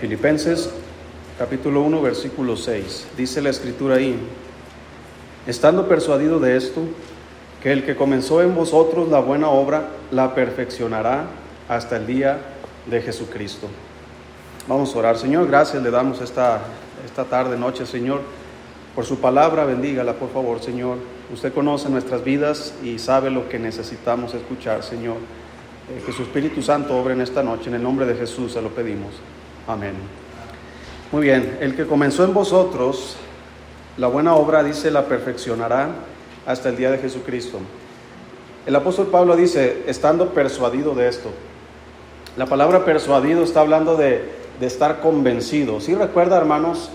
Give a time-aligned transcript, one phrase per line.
[0.00, 0.70] Filipenses
[1.36, 3.08] capítulo 1 versículo 6.
[3.16, 4.16] Dice la escritura ahí,
[5.44, 6.82] estando persuadido de esto,
[7.60, 11.24] que el que comenzó en vosotros la buena obra la perfeccionará
[11.68, 12.38] hasta el día
[12.86, 13.66] de Jesucristo.
[14.68, 15.18] Vamos a orar.
[15.18, 16.60] Señor, gracias le damos esta,
[17.04, 18.20] esta tarde, noche, Señor,
[18.94, 19.64] por su palabra.
[19.64, 20.98] Bendígala, por favor, Señor.
[21.34, 25.16] Usted conoce nuestras vidas y sabe lo que necesitamos escuchar, Señor.
[25.90, 27.68] Eh, que su Espíritu Santo obre en esta noche.
[27.68, 29.10] En el nombre de Jesús se lo pedimos.
[29.68, 29.92] Amén.
[31.12, 33.16] Muy bien, el que comenzó en vosotros
[33.98, 35.90] la buena obra, dice, la perfeccionará
[36.46, 37.58] hasta el día de Jesucristo.
[38.64, 41.28] El apóstol Pablo dice, estando persuadido de esto.
[42.38, 45.80] La palabra persuadido está hablando de, de estar convencido.
[45.80, 46.88] Si recuerda, hermanos,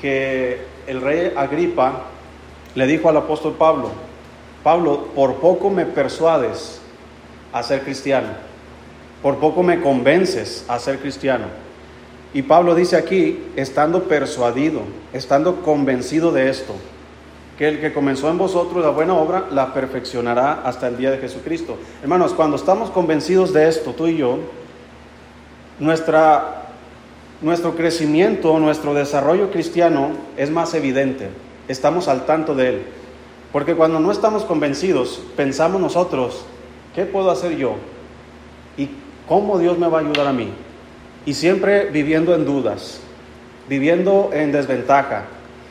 [0.00, 2.04] que el rey Agripa
[2.76, 3.90] le dijo al apóstol Pablo,
[4.64, 6.80] Pablo, por poco me persuades
[7.52, 8.28] a ser cristiano,
[9.22, 11.69] por poco me convences a ser cristiano.
[12.32, 16.74] Y Pablo dice aquí, estando persuadido, estando convencido de esto,
[17.58, 21.18] que el que comenzó en vosotros la buena obra la perfeccionará hasta el día de
[21.18, 21.76] Jesucristo.
[22.02, 24.38] Hermanos, cuando estamos convencidos de esto, tú y yo,
[25.80, 26.68] nuestra,
[27.42, 31.28] nuestro crecimiento, nuestro desarrollo cristiano es más evidente,
[31.66, 32.82] estamos al tanto de él.
[33.52, 36.44] Porque cuando no estamos convencidos, pensamos nosotros,
[36.94, 37.74] ¿qué puedo hacer yo?
[38.76, 38.88] ¿Y
[39.28, 40.52] cómo Dios me va a ayudar a mí?
[41.26, 43.00] Y siempre viviendo en dudas,
[43.68, 45.24] viviendo en desventaja.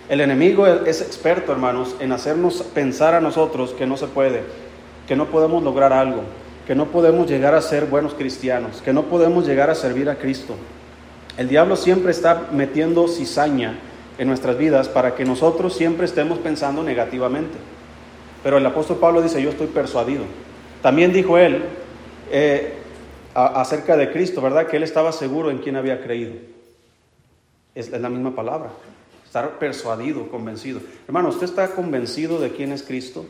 [0.07, 4.41] El enemigo es experto, hermanos, en hacernos pensar a nosotros que no se puede,
[5.07, 6.23] que no podemos lograr algo,
[6.65, 10.15] que no podemos llegar a ser buenos cristianos, que no podemos llegar a servir a
[10.15, 10.55] Cristo.
[11.37, 13.79] El diablo siempre está metiendo cizaña
[14.17, 17.57] en nuestras vidas para que nosotros siempre estemos pensando negativamente.
[18.43, 20.23] Pero el apóstol Pablo dice, yo estoy persuadido.
[20.81, 21.63] También dijo él,
[22.31, 22.78] eh,
[23.33, 24.67] acerca de Cristo, ¿verdad?
[24.67, 26.33] Que él estaba seguro en quién había creído.
[27.75, 28.71] Es, la misma palabra.
[29.25, 30.81] Estar persuadido, convencido.
[31.07, 33.25] Hermano, ¿usted está convencido de quién es Cristo?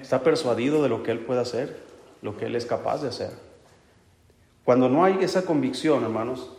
[0.00, 1.76] ¿Está persuadido de lo que Él puede hacer?
[2.22, 3.30] Lo que Él es capaz de hacer.
[4.64, 6.50] Cuando no hay esa convicción, hermanos,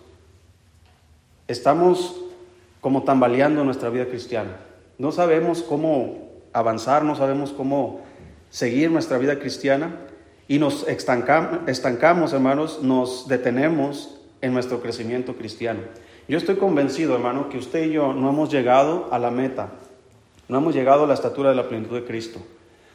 [1.48, 2.22] estamos
[2.82, 4.58] como tambaleando nuestra vida cristiana.
[4.98, 8.02] No sabemos cómo avanzar, no sabemos cómo
[8.50, 10.05] seguir nuestra vida cristiana
[10.48, 15.80] y nos estancamos, hermanos, nos detenemos en nuestro crecimiento cristiano.
[16.28, 19.70] Yo estoy convencido, hermano, que usted y yo no hemos llegado a la meta,
[20.48, 22.40] no hemos llegado a la estatura de la plenitud de Cristo,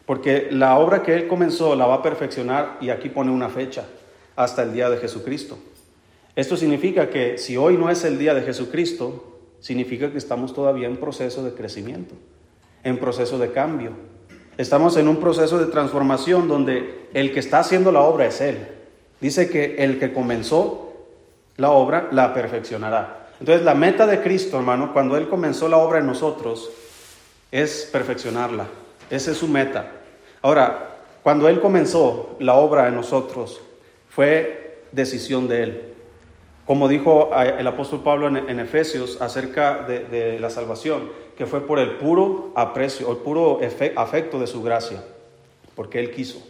[0.06, 3.84] porque la obra que Él comenzó la va a perfeccionar y aquí pone una fecha,
[4.37, 5.59] hasta el día de Jesucristo.
[6.37, 10.87] Esto significa que si hoy no es el día de Jesucristo, significa que estamos todavía
[10.87, 12.15] en proceso de crecimiento,
[12.82, 13.93] en proceso de cambio,
[14.60, 18.69] Estamos en un proceso de transformación donde el que está haciendo la obra es Él.
[19.19, 20.93] Dice que el que comenzó
[21.56, 23.28] la obra la perfeccionará.
[23.41, 26.70] Entonces la meta de Cristo, hermano, cuando Él comenzó la obra en nosotros,
[27.50, 28.66] es perfeccionarla.
[29.09, 29.93] Esa es su meta.
[30.43, 33.62] Ahora, cuando Él comenzó la obra en nosotros,
[34.10, 35.82] fue decisión de Él.
[36.66, 41.97] Como dijo el apóstol Pablo en, Efesios acerca de, la salvación, que fue por el
[41.97, 43.61] puro aprecio, el puro
[43.97, 45.03] afecto de su gracia,
[45.75, 46.43] porque Él quiso.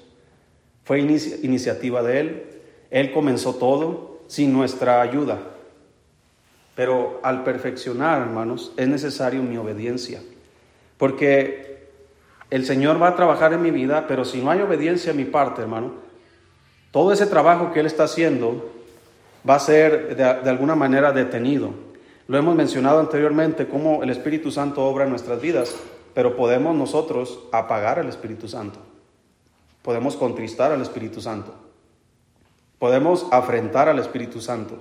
[0.84, 2.44] Fue iniciativa de Él,
[2.90, 5.38] Él comenzó todo sin nuestra ayuda.
[6.74, 10.22] Pero al perfeccionar, hermanos, es necesario mi obediencia,
[10.96, 11.88] porque
[12.50, 15.24] el Señor va a trabajar en mi vida, pero si no hay obediencia a mi
[15.24, 15.92] parte, hermano,
[16.90, 18.70] todo ese trabajo que Él está haciendo
[19.48, 21.70] va a ser de, alguna manera detenido.
[22.30, 25.74] Lo hemos mencionado anteriormente, cómo el Espíritu Santo obra en nuestras vidas,
[26.14, 28.78] pero podemos nosotros apagar al Espíritu Santo.
[29.82, 31.52] Podemos contristar al Espíritu Santo.
[32.78, 34.78] Podemos afrentar al Espíritu Santo.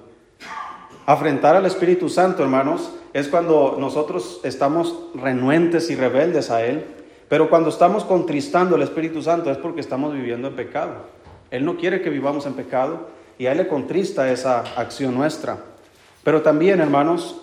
[1.08, 6.86] Afrentar al Espíritu Santo, hermanos, es cuando nosotros estamos renuentes y rebeldes a Él,
[7.30, 10.98] pero cuando estamos contristando al Espíritu Santo es porque estamos viviendo en pecado.
[11.50, 13.08] Él no quiere que vivamos en pecado,
[13.40, 15.58] y a Él le contrista esa acción nuestra.
[16.24, 17.42] Pero también, hermanos,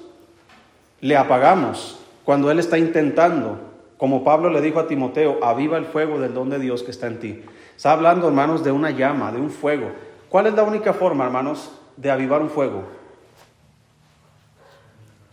[1.00, 3.58] le apagamos cuando Él está intentando,
[3.96, 7.06] como Pablo le dijo a Timoteo, aviva el fuego del don de Dios que está
[7.06, 7.42] en ti.
[7.76, 9.90] Está hablando, hermanos, de una llama, de un fuego.
[10.28, 12.84] ¿Cuál es la única forma, hermanos, de avivar un fuego?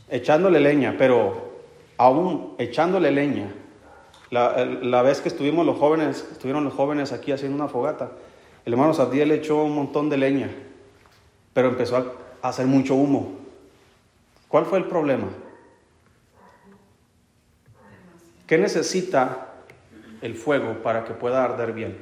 [0.09, 1.51] Echándole leña, pero
[1.97, 3.51] aún echándole leña.
[4.29, 8.11] La, la vez que estuvimos los jóvenes, estuvieron los jóvenes aquí haciendo una fogata,
[8.65, 10.49] el hermano le echó un montón de leña,
[11.53, 12.05] pero empezó a
[12.43, 13.31] hacer mucho humo.
[14.49, 15.29] ¿Cuál fue el problema?
[18.45, 19.47] ¿Qué necesita
[20.21, 21.97] el fuego para que pueda arder bien?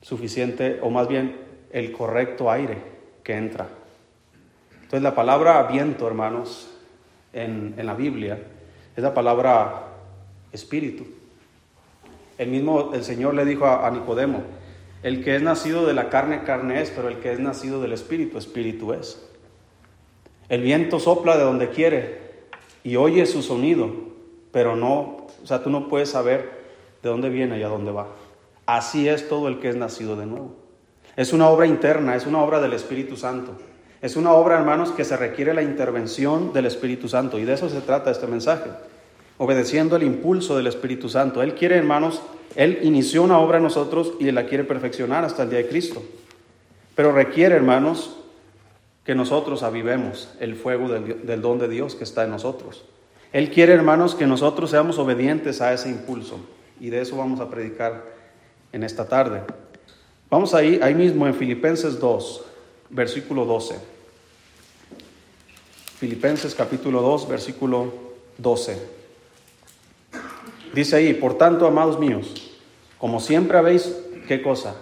[0.00, 1.36] Suficiente, o más bien
[1.72, 2.78] el correcto aire
[3.24, 3.66] que entra.
[4.74, 6.70] Entonces la palabra viento, hermanos,
[7.32, 8.38] en, la Biblia
[8.96, 9.88] es la palabra
[10.52, 11.04] espíritu.
[12.38, 14.44] El mismo, el Señor le dijo a, a Nicodemo,
[15.04, 17.92] el que es nacido de la carne, carne es, pero el que es nacido del
[17.92, 19.22] espíritu, espíritu es.
[20.48, 22.20] El viento sopla de donde quiere
[22.82, 23.92] y oye su sonido,
[24.50, 26.64] pero no, o sea, tú no puedes saber
[27.02, 28.08] de dónde viene y a dónde va.
[28.64, 30.56] Así es todo el que es nacido de nuevo.
[31.16, 33.58] Es una obra interna, es una obra del Espíritu Santo.
[34.00, 37.38] Es una obra, hermanos, que se requiere la intervención del Espíritu Santo.
[37.38, 38.70] Y de eso se trata este mensaje.
[39.36, 41.42] Obedeciendo el impulso del Espíritu Santo.
[41.42, 42.22] Él quiere, hermanos,
[42.56, 46.02] él inició una obra en nosotros y la quiere perfeccionar hasta el día de Cristo.
[46.94, 48.16] Pero requiere, hermanos,
[49.04, 52.84] que nosotros avivemos el fuego del, don de Dios que está en nosotros.
[53.32, 56.38] Él quiere, hermanos, que nosotros seamos obedientes a ese impulso.
[56.80, 58.04] Y de eso vamos a predicar
[58.72, 59.42] en esta tarde.
[60.30, 62.44] Vamos ahí, ahí mismo en Filipenses 2,
[62.90, 63.76] versículo 12.
[65.98, 67.92] Filipenses capítulo 2, versículo
[68.38, 68.78] 12.
[70.74, 72.43] Dice ahí, por tanto, amados míos,
[73.04, 73.94] como siempre habéis,
[74.26, 74.76] ¿qué cosa?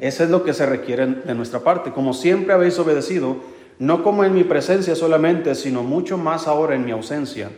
[0.00, 1.92] Eso es lo que se requiere de nuestra parte.
[1.92, 3.36] Como siempre habéis obedecido,
[3.78, 7.52] no como en mi presencia solamente, sino mucho más ahora en mi ausencia.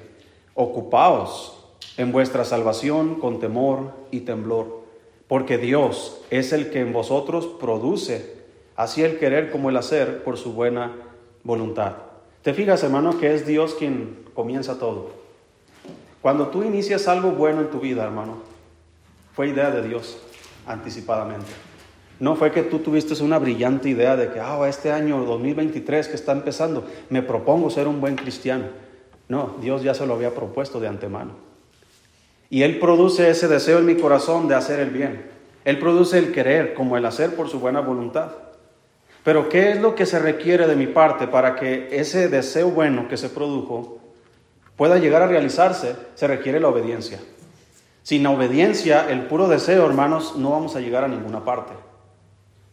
[0.53, 1.57] Ocupaos
[1.97, 4.83] en vuestra salvación con temor y temblor,
[5.27, 8.35] porque Dios es el que en vosotros produce
[8.77, 10.93] así el querer como el hacer por su buena
[11.43, 11.95] voluntad.
[12.43, 15.09] Te fijas, hermano, que es Dios quien comienza todo.
[16.21, 18.50] Cuando tú inicias algo bueno en tu vida, hermano,
[19.41, 20.19] fue idea de Dios
[20.67, 21.47] anticipadamente.
[22.19, 26.15] No fue que tú tuviste una brillante idea de que, ah, este año 2023 que
[26.15, 28.67] está empezando, me propongo ser un buen cristiano.
[29.29, 31.37] No, Dios ya se lo había propuesto de antemano.
[32.51, 35.31] Y Él produce ese deseo en mi corazón de hacer el bien.
[35.65, 38.33] Él produce el querer como el hacer por su buena voluntad.
[39.25, 43.09] Pero ¿qué es lo que se requiere de mi parte para que ese deseo bueno
[43.09, 44.01] que se produjo
[44.77, 47.21] pueda llegar a realizarse, se requiere la obediencia.
[48.03, 51.73] Sin obediencia, el puro deseo, hermanos, no vamos a llegar a ninguna parte.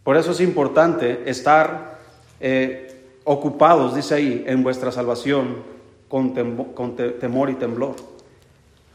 [0.03, 1.99] Por eso es importante estar
[2.39, 5.57] eh, ocupados, dice ahí, en vuestra salvación
[6.07, 6.33] con,
[6.73, 7.95] con temor y temblor.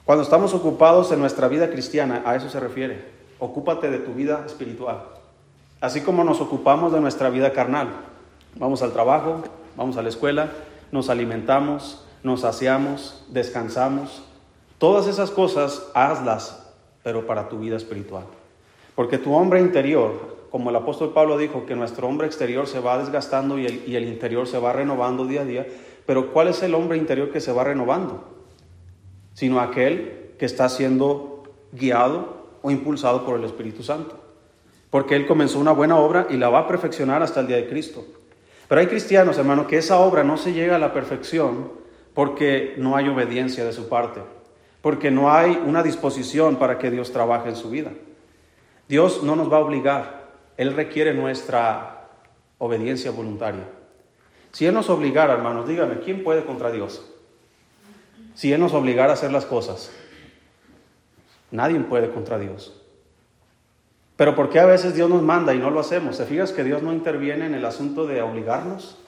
[0.05, 3.05] Cuando estamos ocupados en nuestra vida cristiana, a eso se refiere.
[3.38, 5.05] Ocúpate de tu vida espiritual.
[5.81, 7.88] Así como nos ocupamos de nuestra vida carnal.
[8.56, 9.43] Vamos al trabajo,
[9.76, 10.50] vamos a la escuela,
[10.93, 14.23] nos alimentamos, nos saciamos, descansamos.
[14.82, 16.61] Todas esas cosas hazlas,
[17.05, 18.25] pero para tu vida espiritual.
[18.96, 22.99] Porque tu hombre interior, como el apóstol Pablo dijo, que nuestro hombre exterior se va
[22.99, 25.69] desgastando y el, y el interior se va renovando día a día,
[26.05, 28.25] pero ¿cuál es el hombre interior que se va renovando?
[29.34, 34.19] Sino aquel que está siendo guiado o impulsado por el Espíritu Santo.
[34.90, 37.69] Porque Él comenzó una buena obra y la va a perfeccionar hasta el día de
[37.69, 38.05] Cristo.
[38.67, 41.70] Pero hay cristianos, hermano, que esa obra no se llega a la perfección
[42.14, 44.23] porque no hay obediencia de su parte,
[44.82, 47.93] porque no hay una disposición para que Dios trabaje en su vida.
[48.88, 52.08] Dios no nos va a obligar, Él requiere nuestra
[52.58, 53.64] obediencia voluntaria.
[54.50, 57.08] Si Él nos obligara, hermanos, dígame, ¿quién puede contra Dios?
[58.34, 59.93] Si Él nos obligara a hacer las cosas,
[61.52, 62.79] nadie puede contra Dios.
[64.17, 66.17] Pero ¿por qué a veces Dios nos manda y no lo hacemos?
[66.17, 68.99] ¿Se fijas que Dios no interviene en el asunto de obligarnos?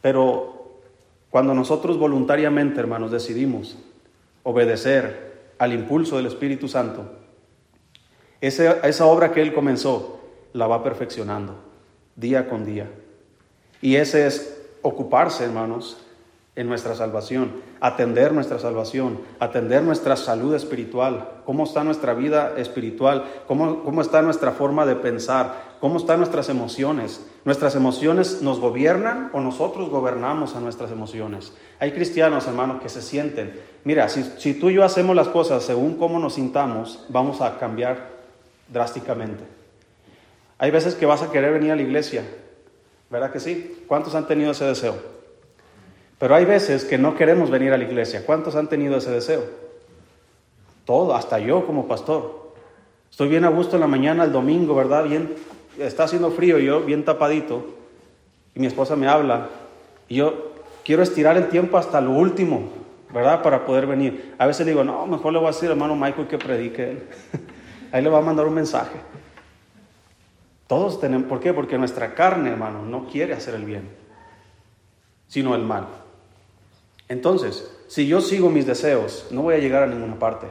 [0.00, 0.80] Pero
[1.30, 3.76] cuando nosotros voluntariamente, hermanos, decidimos
[4.46, 7.04] obedecer al impulso del Espíritu Santo,
[8.40, 10.20] esa, esa obra que Él comenzó
[10.52, 11.56] la va perfeccionando
[12.14, 12.88] día con día.
[13.82, 15.98] Y ese es ocuparse, hermanos,
[16.54, 23.24] en nuestra salvación, atender nuestra salvación, atender nuestra salud espiritual, cómo está nuestra vida espiritual,
[23.48, 27.26] cómo, cómo está nuestra forma de pensar, cómo están nuestras emociones.
[27.46, 31.52] ¿Nuestras emociones nos gobiernan o nosotros gobernamos a nuestras emociones?
[31.78, 35.62] Hay cristianos, hermanos, que se sienten, mira, si, si tú y yo hacemos las cosas
[35.62, 38.08] según cómo nos sintamos, vamos a cambiar
[38.66, 39.44] drásticamente.
[40.58, 42.24] Hay veces que vas a querer venir a la iglesia,
[43.10, 43.84] ¿verdad que sí?
[43.86, 44.96] ¿Cuántos han tenido ese deseo?
[46.18, 48.26] Pero hay veces que no queremos venir a la iglesia.
[48.26, 49.44] ¿Cuántos han tenido ese deseo?
[50.84, 52.54] Todo, hasta yo como pastor.
[53.08, 55.04] Estoy bien a gusto en la mañana, el domingo, ¿verdad?
[55.04, 55.36] Bien,
[55.78, 57.66] está haciendo frío, yo bien tapadito.
[58.54, 59.48] Y mi esposa me habla.
[60.08, 60.52] Y yo
[60.84, 62.70] quiero estirar el tiempo hasta lo último,
[63.12, 63.42] ¿verdad?
[63.42, 64.34] Para poder venir.
[64.38, 67.02] A veces digo, no, mejor le voy a decir hermano Michael que predique.
[67.92, 68.96] Ahí le va a mandar un mensaje.
[70.66, 71.52] Todos tenemos, ¿por qué?
[71.52, 73.88] Porque nuestra carne, hermano, no quiere hacer el bien,
[75.28, 75.86] sino el mal.
[77.08, 80.48] Entonces, si yo sigo mis deseos, no voy a llegar a ninguna parte.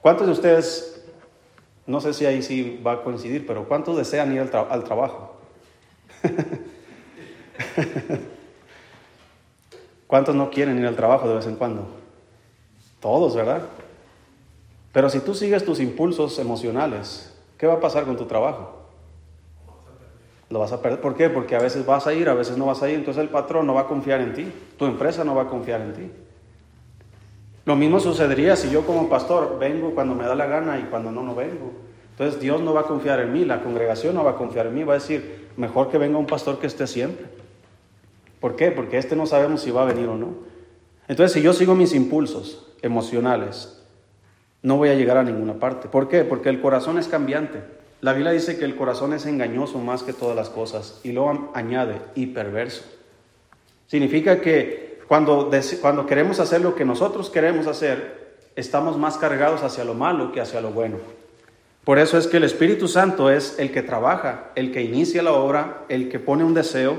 [0.00, 0.93] ¿Cuántos de ustedes,
[1.86, 5.34] no sé si ahí sí va a coincidir, pero cuántos desean ir al, trabajo?
[10.06, 11.86] ¿Cuántos no quieren ir al trabajo de vez en cuando?
[13.00, 13.62] Todos, ¿verdad?
[14.92, 18.84] Pero si tú sigues tus impulsos emocionales, ¿qué va a pasar con tu trabajo?
[20.48, 21.00] Lo vas a perder.
[21.00, 21.28] ¿Por qué?
[21.28, 22.94] Porque a veces vas a ir, a veces no vas a ir.
[22.96, 24.52] Entonces el patrón no va a confiar en ti.
[24.78, 26.10] Tu empresa no va a confiar en ti.
[27.64, 31.10] Lo mismo sucedería si yo como pastor vengo cuando me da la gana y cuando
[31.10, 31.72] no, no vengo.
[32.10, 34.74] Entonces Dios no va a confiar en mí, la congregación no va a confiar en
[34.74, 37.26] mí, va a decir, mejor que venga un pastor que esté siempre.
[38.38, 38.70] ¿Por qué?
[38.70, 40.34] Porque este no sabemos si va a venir o no.
[41.08, 43.82] Entonces si yo sigo mis impulsos emocionales,
[44.62, 45.88] no voy a llegar a ninguna parte.
[45.88, 46.24] ¿Por qué?
[46.24, 47.62] Porque el corazón es cambiante.
[48.00, 51.50] La Biblia dice que el corazón es engañoso más que todas las cosas y luego
[51.54, 52.34] añade y.
[53.86, 54.83] Significa que
[55.80, 60.40] cuando, queremos hacer lo que nosotros queremos hacer, estamos más cargados hacia lo malo que
[60.40, 60.96] hacia lo bueno.
[61.84, 65.32] Por eso es que el Espíritu Santo es el que trabaja, el que inicia la
[65.32, 66.98] obra, el que pone un deseo,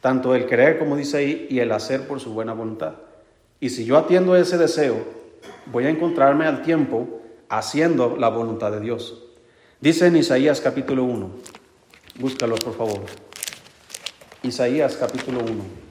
[0.00, 2.94] tanto el querer como dice ahí, y el hacer por su buena voluntad.
[3.60, 4.96] Y si yo atiendo ese deseo,
[5.66, 9.26] voy a encontrarme al tiempo haciendo la voluntad de Dios.
[9.80, 11.30] Dice en Isaías capítulo 1,
[12.18, 13.02] búscalo por favor.
[14.42, 15.87] Isaías capítulo 1.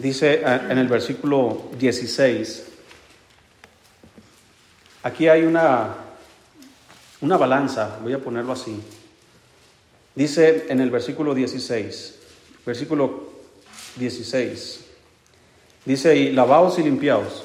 [0.00, 2.64] Dice eh, en el versículo 16,
[5.02, 5.94] aquí hay una,
[7.20, 8.80] una balanza, voy a ponerlo así.
[10.14, 12.18] Dice en el versículo 16,
[12.64, 13.28] versículo
[13.96, 14.86] 16,
[15.84, 17.44] dice, y lavaos y limpiaos,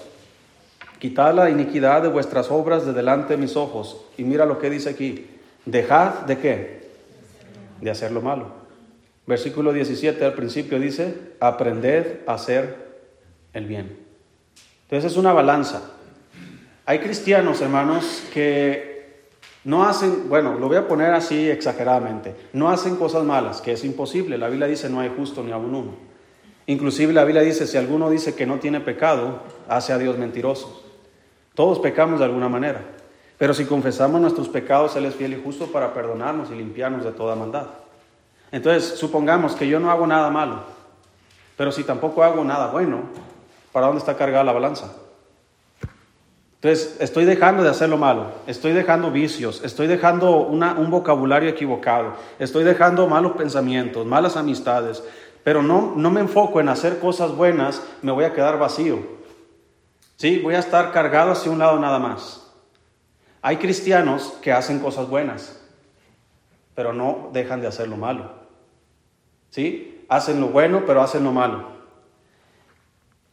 [0.97, 3.97] quitad la iniquidad de vuestras obras de delante de mis ojos.
[4.17, 5.27] Y mira lo que dice aquí,
[5.65, 6.89] dejad de qué?
[7.81, 8.64] De hacer lo malo.
[9.27, 12.85] Versículo 17 al principio dice, aprended a hacer
[13.53, 13.97] el bien.
[14.83, 15.93] Entonces es una balanza.
[16.85, 18.95] Hay cristianos, hermanos, que
[19.63, 23.83] no hacen, bueno, lo voy a poner así exageradamente, no hacen cosas malas, que es
[23.83, 24.37] imposible.
[24.37, 25.95] La Biblia dice no hay justo ni aún uno.
[26.67, 30.83] Inclusive la Biblia dice, si alguno dice que no tiene pecado, hace a Dios mentiroso.
[31.55, 32.81] Todos pecamos de alguna manera.
[33.37, 37.11] Pero si confesamos nuestros pecados, Él es fiel y justo para perdonarnos y limpiarnos de
[37.11, 37.67] toda maldad.
[38.55, 40.63] Entonces, supongamos que yo no hago nada malo,
[41.57, 43.01] pero si tampoco hago nada bueno,
[43.73, 44.93] ¿para dónde está cargada la balanza?
[46.61, 52.13] Entonces, estoy dejando de hacer lo malo, estoy dejando vicios, estoy dejando un vocabulario equivocado,
[52.39, 55.03] estoy dejando malos pensamientos, malas amistades,
[55.43, 58.99] pero no, no me enfoco en hacer cosas buenas, me voy a quedar vacío.
[60.15, 62.49] Sí, voy a estar cargado hacia un lado nada más.
[63.41, 65.61] Hay cristianos que hacen cosas buenas,
[66.73, 68.44] pero no dejan de hacer lo malo.
[69.55, 70.03] ¿Sí?
[70.09, 71.63] Hacen lo bueno, pero hacen lo malo.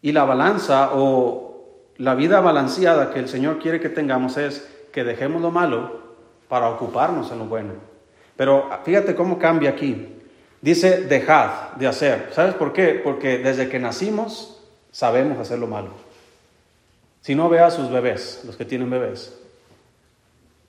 [0.02, 1.64] Y la balanza o
[1.96, 6.00] la vida balanceada que el Señor quiere que tengamos es que dejemos lo malo
[6.48, 7.72] para ocuparnos en lo bueno.
[8.36, 10.14] Pero fíjate cómo cambia aquí.
[10.60, 12.28] Dice dejad de hacer.
[12.30, 13.00] ¿Sabes por qué?
[13.02, 14.62] Porque desde que nacimos
[14.92, 15.90] sabemos hacer lo malo.
[17.20, 19.36] Si no ve a sus bebés, los que tienen bebés,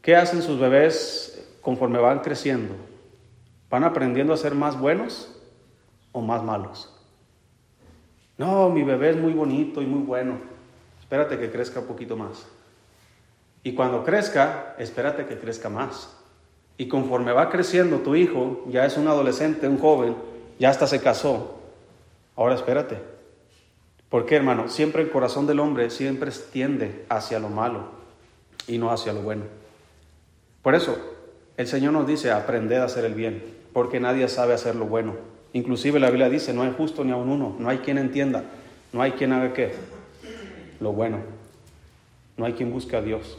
[0.02, 2.74] ¿qué hacen sus bebés conforme van creciendo?
[3.70, 5.30] ¿Van aprendiendo a ser más buenos
[6.14, 6.90] o más malos.
[8.38, 10.38] No, mi bebé es muy bonito y muy bueno.
[11.00, 12.48] Espérate que crezca un poquito más.
[13.64, 16.18] Y cuando crezca, espérate que crezca más.
[16.78, 20.16] Y conforme va creciendo tu hijo, ya es un adolescente, un joven,
[20.60, 21.60] ya hasta se casó.
[22.36, 22.98] Ahora espérate.
[24.10, 24.70] ¿Por qué, hermano?
[24.70, 27.86] Siempre el corazón del hombre siempre tiende hacia lo malo
[28.68, 29.44] y no hacia lo bueno.
[30.62, 30.98] Por eso,
[31.58, 33.44] el Señor nos dice, aprended a hacer el bien,
[33.74, 35.33] porque nadie sabe hacer lo bueno.
[35.54, 38.44] Inclusive la Biblia dice, no hay justo ni aun uno, no hay quien entienda,
[38.92, 39.74] no hay quien haga qué,
[40.80, 41.20] lo bueno,
[42.38, 43.38] no hay quien busque a Dios.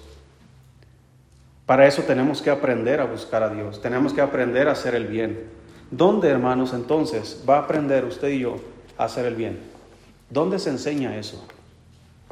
[1.67, 5.07] Para eso tenemos que aprender a buscar a Dios, tenemos que aprender a hacer el
[5.07, 5.45] bien.
[5.91, 8.57] ¿Dónde, hermanos, entonces va a aprender usted y yo
[8.97, 9.59] a hacer el bien?
[10.31, 11.45] ¿Dónde se enseña eso?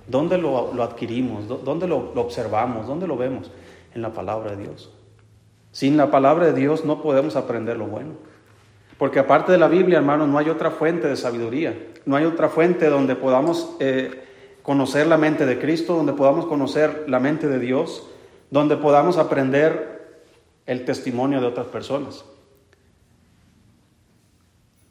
[0.07, 1.49] ¿Dónde lo, adquirimos?
[1.49, 2.87] ¿Dónde lo, lo observamos?
[2.87, 3.51] ¿Dónde lo vemos?
[3.95, 4.91] En la palabra de Dios.
[5.71, 8.13] Sin la palabra de Dios no podemos aprender lo bueno.
[9.03, 11.77] Porque aparte de la Biblia, hermanos, no hay otra fuente de sabiduría.
[12.07, 14.23] No hay otra fuente donde podamos eh,
[14.63, 18.07] conocer la mente de Cristo, donde podamos conocer la mente de Dios,
[18.53, 20.23] donde podamos aprender
[20.67, 22.25] el testimonio de otras personas.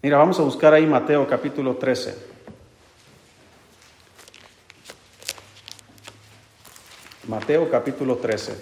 [0.01, 2.13] Mira, vamos a buscar ahí Mateo capítulo 13.
[7.30, 8.62] Mateo capítulo 13.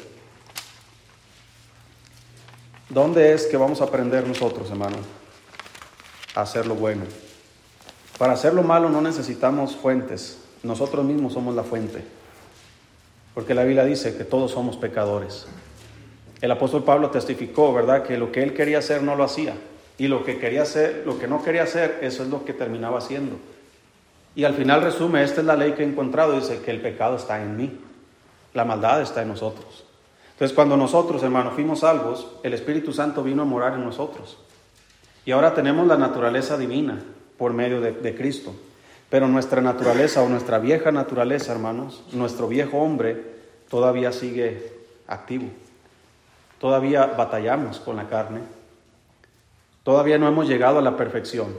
[2.89, 4.70] ¿Dónde es que vamos a aprender nosotros,
[6.36, 7.04] hacer lo bueno.
[8.18, 12.04] Para hacer lo malo no necesitamos fuentes, nosotros mismos somos la fuente.
[13.34, 15.48] porque la Biblia dice que todos somos pecadores.
[16.42, 19.56] El apóstol Pablo testificó, ¿verdad?, que lo que él quería hacer no lo hacía.
[19.98, 22.98] Y lo que quería hacer, lo que no quería hacer, eso es lo que terminaba
[22.98, 23.38] haciendo.
[24.36, 27.16] Y al final resume, esta es la ley que he encontrado, dice que el pecado
[27.16, 27.80] está en mí,
[28.54, 29.86] la maldad está en nosotros.
[30.34, 34.38] Entonces cuando nosotros, hermanos, fuimos salvos, el Espíritu Santo vino a morar en nosotros.
[35.30, 37.04] Y ahora tenemos la naturaleza divina
[37.38, 38.56] por medio de, Cristo.
[39.12, 43.26] Pero nuestra naturaleza o nuestra vieja naturaleza, hermanos, nuestro viejo hombre,
[43.70, 44.74] todavía sigue
[45.06, 45.46] activo.
[46.58, 48.40] Todavía batallamos con la carne.
[49.84, 51.50] Todavía no hemos llegado a la perfección.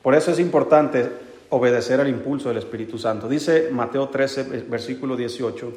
[0.00, 1.10] Por eso es importante
[1.50, 3.28] obedecer al impulso del Espíritu Santo.
[3.28, 5.72] Dice Mateo 13, versículo 18.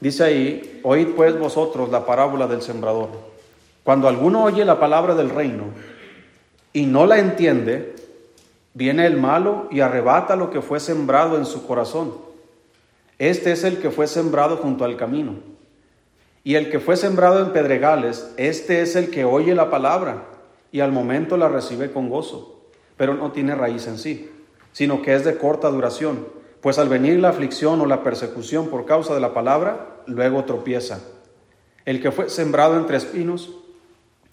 [0.00, 3.32] Dice ahí, oíd pues vosotros la parábola del sembrador.
[3.84, 5.64] Cuando alguno oye la palabra del reino
[6.72, 7.94] y no la entiende,
[8.72, 12.14] viene el malo y arrebata lo que fue sembrado en su corazón.
[13.18, 15.34] Este es el que fue sembrado junto al camino.
[16.42, 20.24] Y el que fue sembrado en pedregales, este es el que oye la palabra
[20.72, 22.64] y al momento la recibe con gozo,
[22.96, 24.30] pero no tiene raíz en sí,
[24.72, 26.26] sino que es de corta duración,
[26.60, 31.00] pues al venir la aflicción o la persecución por causa de la palabra, luego tropieza.
[31.84, 33.63] El que fue sembrado entre espinos,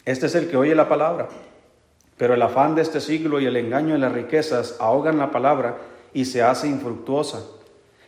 [0.06, 1.30] este es el que oye la palabra,
[2.18, 5.78] pero el afán de este siglo y el engaño de las riquezas ahogan la palabra
[6.14, 7.44] y se hace infructuosa.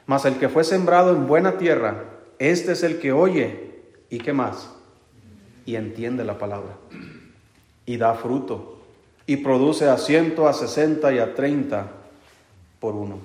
[0.05, 2.03] Mas el que fue sembrado en buena tierra,
[2.39, 3.73] este es el que oye
[4.13, 4.69] ¿Y qué más?
[5.65, 6.77] Y entiende la palabra.
[7.83, 8.77] Y da fruto.
[9.25, 11.87] Y produce a ciento, a sesenta y a treinta
[12.79, 13.17] por uno.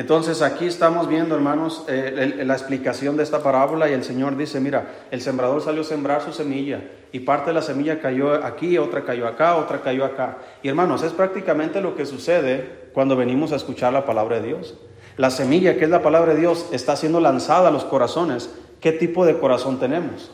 [0.00, 4.58] Entonces aquí estamos viendo, hermanos, eh, la explicación de esta parábola y el Señor dice,
[4.58, 8.78] mira, el sembrador salió a sembrar su semilla y parte de la semilla cayó aquí,
[8.78, 10.38] otra cayó acá, otra cayó acá.
[10.62, 14.78] Y hermanos, es prácticamente lo que sucede cuando venimos a escuchar la palabra de Dios.
[15.18, 18.48] La semilla, que es la palabra de Dios, está siendo lanzada a los corazones
[18.80, 20.30] ¿Qué tipo de corazón tenemos?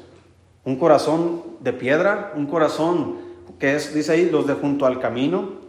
[0.64, 2.32] ¿Un corazón de piedra?
[2.36, 3.16] ¿Un corazón
[3.58, 5.65] que es, dice ahí, los de junto al camino?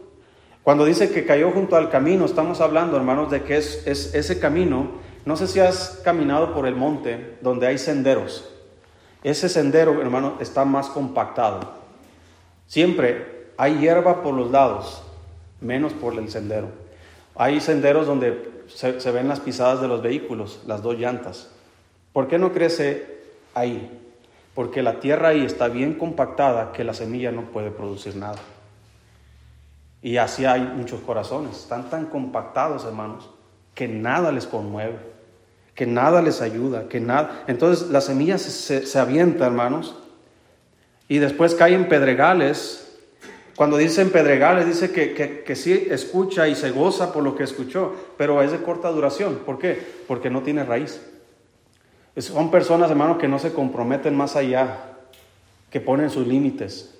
[0.67, 4.38] Cuando dice que cayó junto al camino, estamos hablando, hermanos, de que es, es ese
[4.38, 4.89] camino.
[5.23, 8.49] No sé si has caminado por el monte donde hay senderos.
[9.23, 11.71] Ese sendero, hermano, está más compactado.
[12.67, 15.03] Siempre hay hierba por los lados,
[15.62, 16.67] menos por el sendero.
[17.36, 21.49] Hay senderos donde se ven las pisadas de los vehículos, las dos llantas.
[22.12, 23.21] ¿Por qué no crece
[23.53, 23.89] ahí?
[24.53, 28.39] Porque la tierra ahí está bien compactada que la semilla no puede producir nada.
[30.01, 33.29] Y así hay muchos corazones, están tan compactados, hermanos,
[33.73, 34.97] que nada les conmueve,
[35.73, 37.43] que nada les ayuda, que nada.
[37.47, 39.95] Entonces la semilla se, avienta, hermanos,
[41.07, 42.83] y después caen pedregales.
[43.55, 47.43] Cuando dicen pedregales, dice que, que, que sí escucha y se goza por lo que
[47.43, 49.39] escuchó, pero es de corta duración.
[49.45, 49.81] ¿Por qué?
[50.07, 51.01] Porque no tiene raíz.
[52.17, 54.97] Son personas, hermanos, que no se comprometen más allá,
[55.71, 56.96] que ponen sus límites.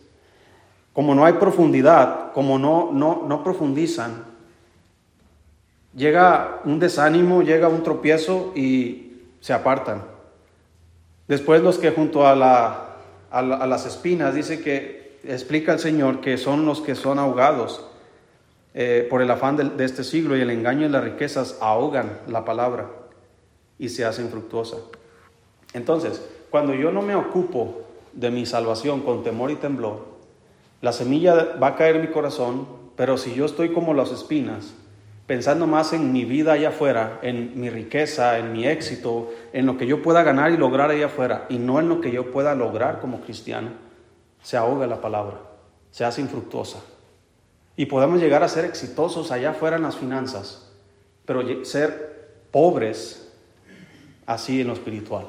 [0.98, 4.24] Como no hay profundidad, como no, no, no profundizan,
[5.96, 10.02] llega un desánimo, llega un tropiezo y se apartan.
[11.28, 12.96] Después los que junto a, la,
[13.30, 17.86] a, las espinas, dice que explica el Señor que son los que son ahogados
[18.74, 22.22] eh, por el afán de, de este siglo y el engaño y las riquezas ahogan
[22.28, 22.90] la palabra
[23.78, 24.78] y se hacen fructuosa.
[25.74, 27.84] Entonces, cuando yo no me ocupo
[28.14, 30.17] de mi salvación con temor y temblor,
[30.82, 34.74] la semilla va a caer en mi corazón, pero si yo estoy como las espinas,
[35.26, 39.78] pensando más en mi vida allá afuera, en mi riqueza, en mi éxito, en lo
[39.78, 42.56] que yo pueda ganar y lograr allá afuera, y no en lo que yo pueda
[42.56, 43.70] lograr como cristiano,
[44.42, 45.40] se ahoga la palabra,
[45.92, 46.80] se hace infructuosa.
[47.76, 50.72] Y podemos llegar a ser exitosos allá afuera en las finanzas,
[51.26, 53.34] pero ser pobres
[54.26, 55.26] así en lo espiritual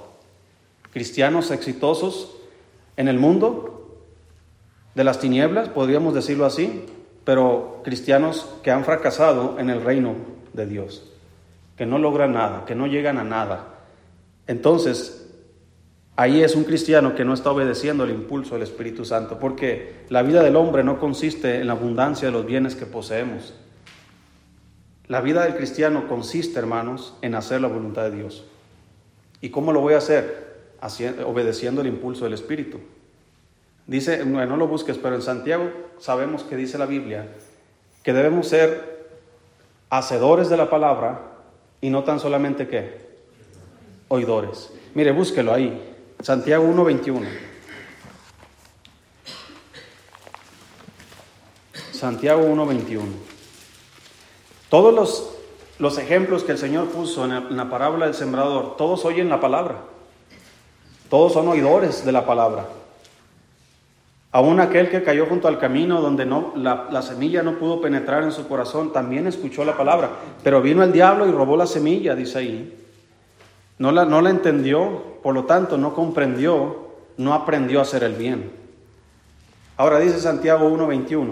[0.92, 2.34] cristianos exitosos
[2.96, 3.77] en el mundo
[4.94, 6.85] de las tinieblas, podríamos decirlo así,
[7.24, 10.14] pero cristianos que han fracasado en el reino
[10.53, 11.12] de Dios,
[11.77, 13.74] que no logran nada, que no llegan a nada.
[14.46, 15.31] Entonces,
[16.16, 20.22] ahí es un cristiano que no está obedeciendo el impulso del Espíritu Santo, porque la
[20.22, 23.55] vida del hombre no consiste en la abundancia de los bienes que poseemos.
[25.07, 28.44] La vida del cristiano consiste, hermanos, en hacer la voluntad de Dios.
[29.40, 30.48] ¿Y cómo lo voy a hacer?
[31.27, 32.79] obedeciendo el impulso del Espíritu.
[33.88, 37.27] Dice, no lo busques, pero en Santiago sabemos que dice la Biblia
[38.05, 39.09] que debemos ser
[39.90, 41.20] hacedores de la palabra
[41.81, 43.09] y no tan solamente que
[44.07, 44.72] oidores.
[44.94, 47.27] Mire, búsquelo ahí, Santiago 1.21.
[51.90, 53.03] Santiago 1.21.
[54.68, 55.38] Todos los
[55.79, 59.77] los ejemplos que el Señor puso en la parábola del sembrador, todos oyen la palabra.
[61.09, 62.66] Todos son oidores de la palabra.
[64.30, 68.32] Aún aquel que cayó junto al camino donde no, la, semilla no pudo penetrar en
[68.32, 70.10] su corazón, también escuchó la palabra.
[70.44, 72.84] Pero vino el diablo y robó la semilla, dice ahí.
[73.78, 78.14] No la, no la entendió, por lo tanto no comprendió, no aprendió a hacer el
[78.14, 78.52] bien.
[79.76, 81.26] Ahora dice Santiago 1.21.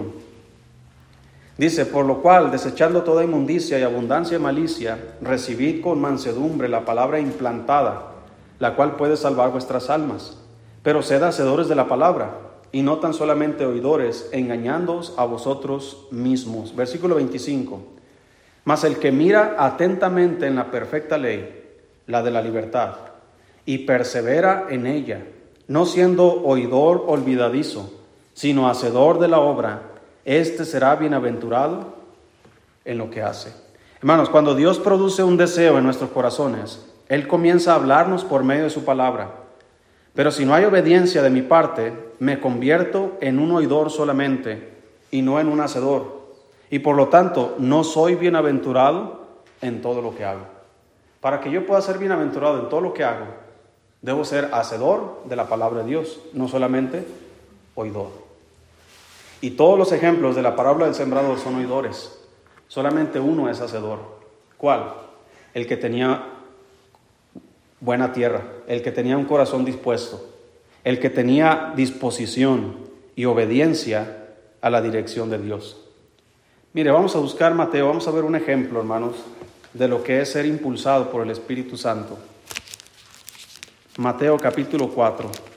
[1.57, 6.85] Dice, por lo cual, desechando toda inmundicia y abundancia de malicia, recibid con mansedumbre la
[6.85, 8.13] palabra implantada
[8.59, 10.37] la cual puede salvar vuestras almas.
[10.83, 16.75] Pero sed hacedores de la palabra y no tan solamente oidores, engañándoos a vosotros mismos.
[16.75, 17.81] Versículo 25.
[18.65, 21.63] Mas el que mira atentamente en la perfecta ley,
[22.05, 22.95] la de la libertad,
[23.65, 25.25] y persevera en ella,
[25.67, 27.93] no siendo oidor olvidadizo,
[28.33, 29.81] sino hacedor de la obra,
[30.25, 31.95] éste será bienaventurado
[32.85, 33.53] en lo que hace.
[33.99, 38.65] Hermanos, cuando Dios produce un deseo en nuestros corazones, él comienza a hablarnos por medio
[38.65, 39.46] de su palabra.
[40.17, 44.67] Pero si no hay obediencia de mi parte, me convierto en un oidor solamente
[45.11, 46.21] y no en un hacedor.
[46.71, 49.27] Y por lo tanto, no soy bienaventurado
[49.61, 50.41] en todo lo que hago.
[51.21, 53.27] Para que yo pueda ser bienaventurado en todo lo que hago,
[54.01, 57.05] debo ser hacedor de la palabra de Dios, no solamente
[57.75, 58.09] oidor.
[59.39, 62.19] Y todos los ejemplos de la parábola del sembrador son oidores.
[62.67, 63.99] Solamente uno es hacedor.
[64.57, 64.93] ¿Cuál?
[65.53, 66.23] El que tenía
[67.79, 70.29] buena tierra, el que tenía un corazón dispuesto,
[70.83, 72.77] el que tenía disposición
[73.15, 74.27] y obediencia
[74.61, 75.77] a la dirección de Dios.
[76.73, 79.15] Mire, vamos a buscar Mateo, vamos a ver un ejemplo, hermanos,
[79.73, 82.17] de lo que es ser impulsado por el Espíritu Santo.
[83.97, 85.56] Mateo capítulo 4.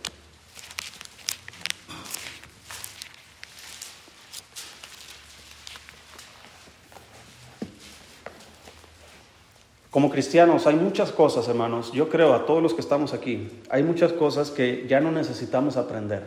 [9.90, 13.82] Como cristianos hay muchas cosas, hermanos, yo creo a todos los que estamos aquí, hay
[13.82, 16.22] muchas cosas que ya no necesitamos aprender,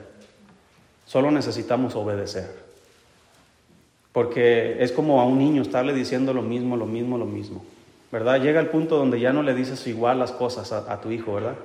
[1.05, 2.63] solo necesitamos obedecer.
[4.11, 7.63] Porque es como a un niño estarle diciendo lo mismo, lo mismo, lo mismo.
[8.11, 8.39] ¿Verdad?
[8.39, 11.55] Llega el punto donde ya no le dices igual las cosas a, tu hijo, ¿verdad?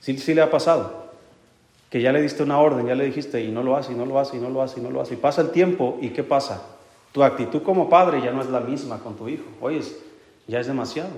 [0.00, 1.08] Sí, sí le ha pasado.
[1.88, 4.06] Que ya le diste una orden, ya le dijiste y no lo hace, y no
[4.06, 5.14] lo hace, y no lo hace, y no lo hace.
[5.14, 6.64] Y pasa el tiempo y ¿qué pasa?
[7.12, 9.44] Tu actitud como padre ya no es la misma con tu hijo.
[9.60, 9.96] Oyes,
[10.48, 11.10] ya es demasiado.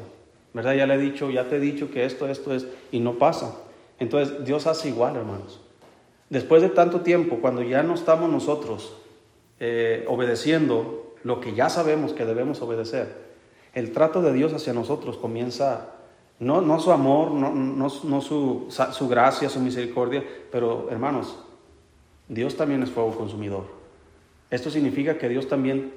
[0.52, 0.74] ¿Verdad?
[0.74, 3.54] Ya le he dicho, ya te he dicho que esto, esto es, y no pasa.
[3.98, 5.60] Entonces Dios hace igual, hermanos.
[6.28, 8.96] Después de tanto tiempo, cuando ya no estamos nosotros
[9.60, 13.30] eh, obedeciendo lo que ya sabemos que debemos obedecer,
[13.74, 15.90] el trato de Dios hacia nosotros comienza,
[16.40, 21.38] no, no su amor, no, no, su, su gracia, su misericordia, pero hermanos,
[22.28, 23.64] Dios también es fuego consumidor.
[24.50, 25.92] Esto significa que Dios también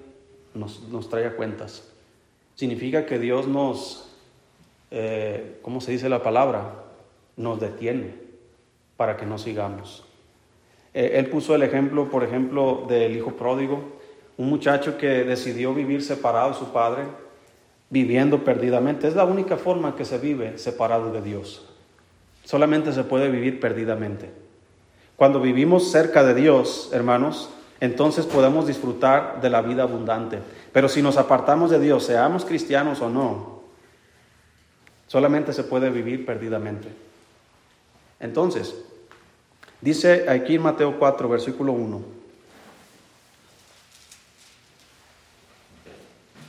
[0.54, 1.93] nos, nos trae a cuentas
[2.56, 4.10] significa que Dios nos,
[4.92, 6.84] eh, ¿cómo se dice la palabra?
[7.36, 8.14] Nos detiene
[8.98, 10.06] para que no sigamos.
[10.94, 13.84] Eh, él puso el ejemplo, por ejemplo, del hijo pródigo,
[14.38, 17.04] un muchacho que decidió vivir separado de su padre,
[17.90, 19.08] viviendo perdidamente.
[19.08, 21.68] Es la única forma que se vive separado de Dios.
[22.44, 24.30] Solamente se puede vivir perdidamente.
[25.16, 27.50] Cuando vivimos cerca de Dios, hermanos,
[27.84, 30.40] entonces podemos disfrutar de la vida abundante.
[30.72, 33.60] Pero si nos apartamos de Dios, seamos cristianos o no,
[35.06, 36.88] solamente se puede vivir perdidamente.
[38.22, 38.74] Entonces,
[39.82, 42.02] dice aquí en Mateo 4, versículo 1.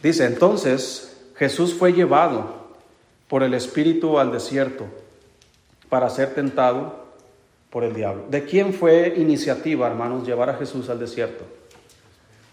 [0.04, 2.68] Dice, entonces Jesús fue llevado
[3.26, 4.84] por el Espíritu al desierto
[5.88, 7.03] para ser tentado
[7.74, 8.22] por el diablo.
[8.30, 11.44] ¿De quién fue iniciativa, hermanos, llevar a Jesús al desierto?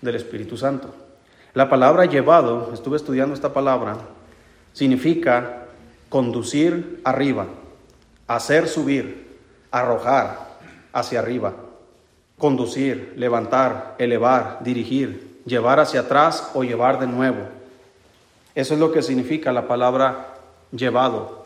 [0.01, 0.95] Del Espíritu Santo.
[1.53, 3.97] La palabra llevado, estuve estudiando esta palabra,
[4.73, 5.65] significa
[6.09, 7.45] conducir arriba,
[8.25, 9.37] hacer subir,
[9.69, 10.57] arrojar
[10.91, 11.53] hacia arriba,
[12.39, 17.47] conducir, levantar, elevar, dirigir, llevar hacia atrás o llevar de nuevo.
[18.55, 20.33] Eso es lo que significa la palabra
[20.71, 21.40] llevado.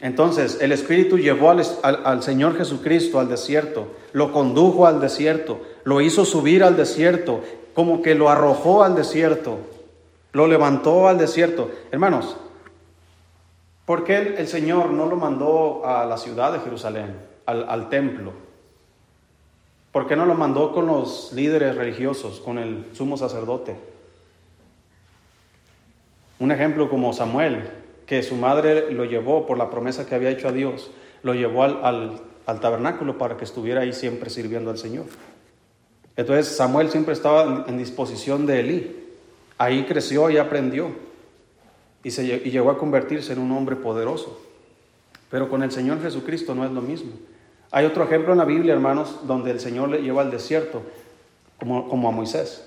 [0.00, 6.00] Entonces, el Espíritu llevó al, al, Señor Jesucristo al desierto, lo condujo al desierto, lo
[6.00, 7.40] hizo subir al desierto,
[7.74, 9.58] como que lo arrojó al desierto,
[10.32, 11.70] lo levantó al desierto.
[11.90, 12.36] Hermanos,
[13.86, 18.32] ¿por qué el, Señor no lo mandó a la ciudad de Jerusalén, al, al templo?
[19.92, 23.76] ¿Por qué no lo mandó con los líderes religiosos, con el sumo sacerdote?
[26.38, 27.70] Un ejemplo como Samuel,
[28.06, 30.90] que su madre lo llevó por la promesa que había hecho a Dios,
[31.22, 35.06] lo llevó al, al tabernáculo para que estuviera ahí siempre sirviendo al Señor.
[36.16, 38.96] Entonces Samuel siempre estaba en disposición de Elí.
[39.58, 40.90] Ahí creció y aprendió.
[42.02, 44.40] y, se, y llegó a convertirse en un hombre poderoso.
[45.30, 47.12] Pero con el Señor Jesucristo no es lo mismo.
[47.72, 50.82] Hay otro ejemplo en la Biblia, hermanos, donde el Señor le lleva al desierto,
[51.58, 52.64] como, como a Moisés.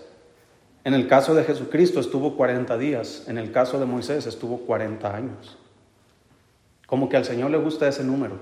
[0.83, 5.13] En el caso de Jesucristo estuvo 40 días, en el caso de Moisés estuvo 40
[5.13, 5.57] años.
[6.85, 8.35] Como que al Señor le gusta ese número,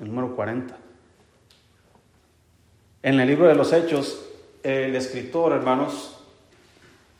[0.00, 0.76] el número 40.
[3.02, 4.26] En el libro de los Hechos,
[4.64, 6.18] el escritor, hermanos,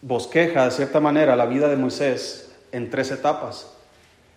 [0.02, 3.72] bosqueja de cierta manera la vida de Moisés en tres etapas.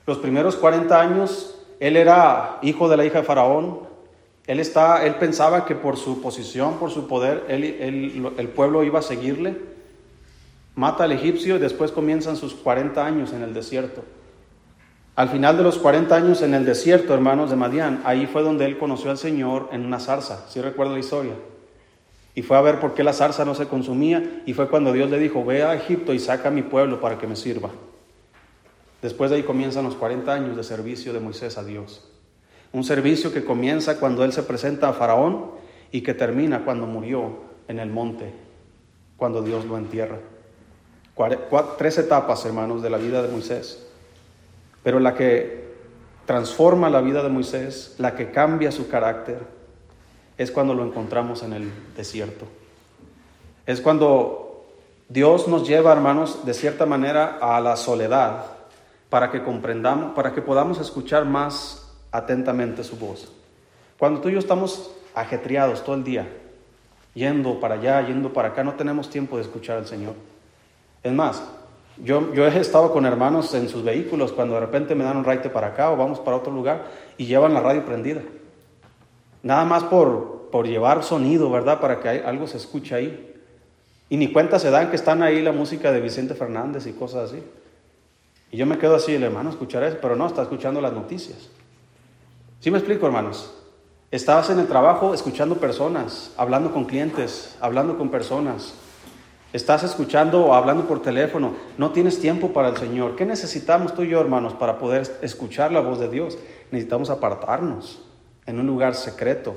[0.06, 3.90] Los primeros 40 años, él era hijo de la hija de Faraón,
[4.46, 9.04] él, está, él pensaba que por su posición, por su poder, el pueblo iba a
[9.04, 9.79] seguirle.
[10.80, 14.02] Mata al egipcio y después comienzan sus 40 años en el desierto.
[15.14, 18.64] Al final de los 40 años en el desierto, hermanos de Madián, ahí fue donde
[18.64, 21.34] él conoció al Señor en una zarza, si ¿sí recuerda la historia.
[22.34, 25.10] Y fue a ver por qué la zarza no se consumía y fue cuando Dios
[25.10, 27.72] le dijo, ve a Egipto y saca a mi pueblo para que me sirva.
[29.02, 32.10] Después de ahí comienzan los 40 años de servicio de Moisés a Dios.
[32.72, 35.48] Un servicio que comienza cuando él se presenta a Faraón
[35.92, 38.32] y que termina cuando murió en el monte,
[39.18, 40.20] cuando Dios lo entierra.
[41.78, 43.86] Tres etapas, hermanos, de la vida de Moisés.
[44.84, 45.68] Pero la que
[46.26, 49.40] transforma la vida de Moisés, la que cambia su carácter,
[50.38, 52.46] es cuando lo encontramos en el desierto.
[53.66, 54.66] Es cuando
[55.10, 58.46] Dios nos lleva, hermanos, de cierta manera a la soledad
[59.10, 63.30] para que comprendamos, para que podamos escuchar más atentamente su voz.
[63.98, 66.30] Cuando tú y yo estamos ajetreados todo el día,
[67.14, 70.14] yendo para allá, yendo para acá, no tenemos tiempo de escuchar al Señor.
[71.04, 71.44] Es más,
[72.04, 75.50] yo, he estado con hermanos en sus vehículos cuando de repente me dan un raite
[75.50, 78.22] para acá o vamos para otro lugar y llevan la radio prendida.
[79.44, 81.80] Nada más por, por llevar sonido, ¿verdad?
[81.80, 83.36] Para que algo se escuche ahí.
[84.10, 87.32] Y ni cuenta se dan que están ahí la música de Vicente Fernández y cosas
[87.32, 87.44] así.
[88.52, 91.50] Y yo me quedo así, el hermano, escuchar eso, pero no, está escuchando las noticias.
[92.60, 93.54] ¿Sí me explico, hermanos?
[94.10, 98.74] Estabas en el trabajo escuchando personas, hablando con clientes, hablando con personas.
[99.52, 101.54] Estás escuchando o hablando por teléfono.
[101.78, 103.16] No tienes tiempo para el Señor.
[103.16, 106.38] ¿Qué necesitamos tú y yo, hermanos, para poder escuchar la voz de Dios?
[106.72, 108.04] Necesitamos apartarnos
[108.46, 109.56] en un lugar secreto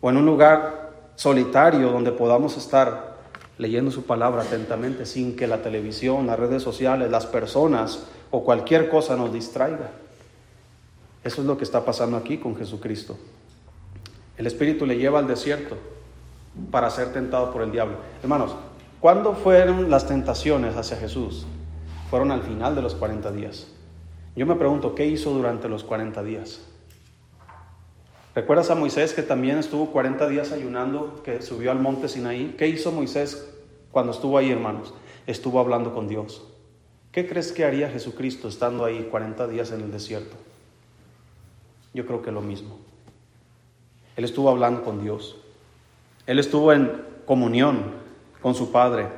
[0.00, 3.16] o en un lugar solitario donde podamos estar
[3.58, 8.88] leyendo su palabra atentamente sin que la televisión, las redes sociales, las personas o cualquier
[8.88, 9.90] cosa nos distraiga.
[11.24, 13.18] Eso es lo que está pasando aquí con Jesucristo.
[14.38, 15.76] El Espíritu le lleva al desierto
[16.70, 17.96] para ser tentado por el diablo.
[18.22, 18.54] Hermanos,
[19.06, 21.46] ¿cuándo fueron las tentaciones hacia Jesús?
[22.10, 23.68] Fueron al final de los 40 días.
[24.34, 26.60] Yo me pregunto, ¿qué hizo durante los 40 días?
[28.34, 32.56] ¿Recuerdas a Moisés que también estuvo 40 días ayunando, que subió al monte Sinaí?
[32.58, 33.48] ¿Qué hizo Moisés
[33.92, 34.92] cuando estuvo ahí, hermanos?
[35.28, 36.42] Estuvo hablando con Dios.
[37.12, 40.34] ¿Qué crees que haría Jesucristo estando ahí 40 días en el desierto?
[41.94, 42.76] Yo creo que lo mismo.
[44.16, 45.36] Él estuvo hablando con Dios.
[46.26, 46.90] Él estuvo en
[47.24, 48.04] comunión
[48.46, 49.08] con su Padre.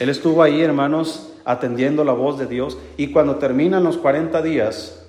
[0.00, 2.78] Él estuvo ahí, hermanos, atendiendo la voz de Dios.
[2.96, 5.04] Y cuando terminan los 40 días,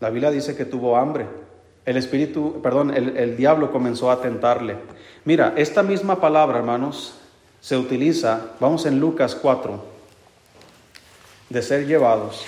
[0.00, 1.28] la Biblia dice que tuvo hambre.
[1.84, 4.76] El espíritu, perdón, el, el diablo comenzó a tentarle.
[5.24, 7.14] Mira, esta misma palabra, hermanos,
[7.60, 9.84] se utiliza, vamos en Lucas 4,
[11.48, 12.44] de ser llevados.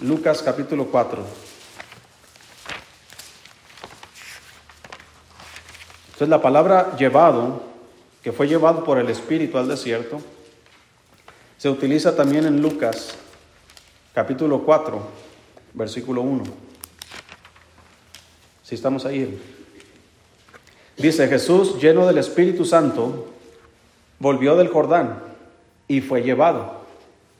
[0.00, 1.22] Lucas capítulo 4.
[6.06, 7.73] Entonces la palabra llevado,
[8.24, 10.18] que fue llevado por el Espíritu al desierto,
[11.58, 13.14] se utiliza también en Lucas
[14.14, 14.98] capítulo 4,
[15.74, 16.44] versículo 1.
[18.62, 19.38] Si estamos ahí.
[20.96, 23.26] Dice Jesús, lleno del Espíritu Santo,
[24.18, 25.22] volvió del Jordán
[25.86, 26.80] y fue llevado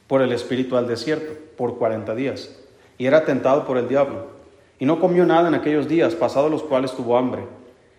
[0.07, 2.51] por el Espíritu al desierto por cuarenta días,
[2.99, 4.27] y era tentado por el diablo,
[4.79, 7.42] y no comió nada en aquellos días, pasados los cuales tuvo hambre.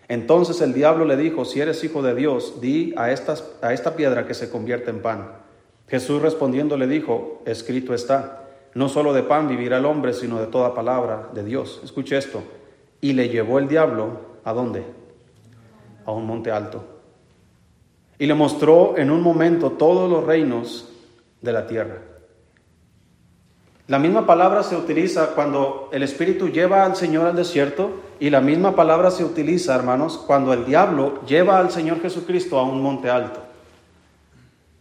[0.08, 4.34] Entonces el diablo le dijo, si eres hijo de Dios, di a, esta piedra que
[4.34, 5.32] se convierte en pan.
[5.88, 10.48] Jesús respondiendo le dijo, escrito está, no solo de pan vivirá el hombre, sino de
[10.48, 11.82] toda palabra de Dios.
[11.84, 12.44] Escuche esto.
[13.02, 14.84] Y le llevó el diablo, ¿a dónde?
[16.06, 16.84] A un monte alto.
[18.20, 20.89] Y le mostró en un momento todos los reinos
[21.41, 22.02] de la tierra.
[23.88, 28.41] La misma palabra se utiliza cuando el Espíritu lleva al Señor al desierto y la
[28.41, 33.12] misma palabra se utiliza, hermanos, cuando el diablo lleva al Señor Jesucristo a un monte
[33.12, 33.41] alto.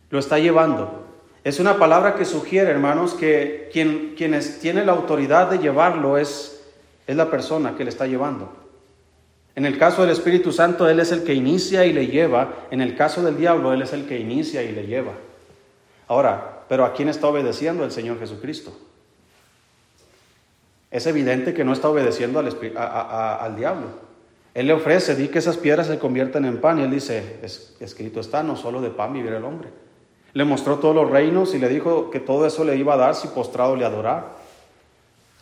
[0.09, 1.05] Lo está llevando.
[1.43, 6.65] Es una palabra que sugiere, hermanos, que quien, quienes tiene la autoridad de llevarlo es,
[7.07, 8.51] es la persona que le está llevando.
[9.55, 12.55] En el caso del Espíritu Santo, Él es el que inicia y le lleva.
[12.71, 15.13] En el caso del diablo, Él es el que inicia y le lleva.
[16.09, 18.73] Ahora, pero ¿a quién está obedeciendo el Señor Jesucristo?
[20.95, 23.89] Es evidente que no está obedeciendo al, diablo.
[24.55, 26.79] Él le ofrece, di que esas piedras se conviertan en pan.
[26.79, 27.41] Y él dice,
[27.81, 29.71] escrito está, no solo de pan vivirá el hombre.
[30.35, 33.17] Le mostró todos los reinos y le dijo que todo eso le iba a dar
[33.17, 34.37] si postrado le adorar.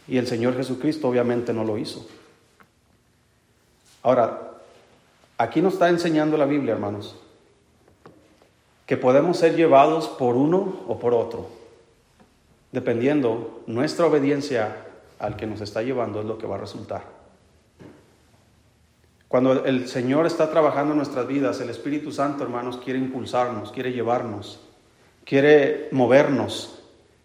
[0.08, 2.06] Y el Señor Jesucristo obviamente no lo hizo.
[4.02, 4.52] Ahora,
[5.36, 7.14] aquí nos está enseñando la Biblia, hermanos,
[8.86, 11.50] que podemos ser llevados por uno o por otro,
[12.72, 14.86] dependiendo nuestra obediencia
[15.22, 17.02] al que nos está llevando es lo que va a resultar.
[19.28, 23.92] Cuando el Señor está trabajando en nuestras vidas, el Espíritu Santo, hermanos, quiere impulsarnos, quiere
[23.92, 24.60] llevarnos,
[25.24, 26.82] quiere movernos,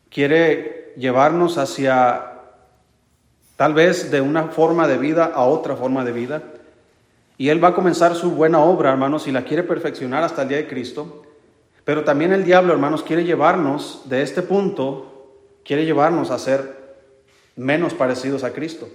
[0.09, 2.33] quiere llevarnos hacia
[3.57, 6.43] tal vez de una forma de vida a otra forma de vida.
[7.37, 10.49] Y Él va a comenzar su buena obra, hermanos, y la quiere perfeccionar hasta el
[10.49, 11.23] día de Cristo.
[11.83, 15.33] Pero también el diablo, hermanos, quiere llevarnos de este punto,
[15.65, 16.76] quiere llevarnos a ser
[17.57, 18.87] menos parecidos a Cristo.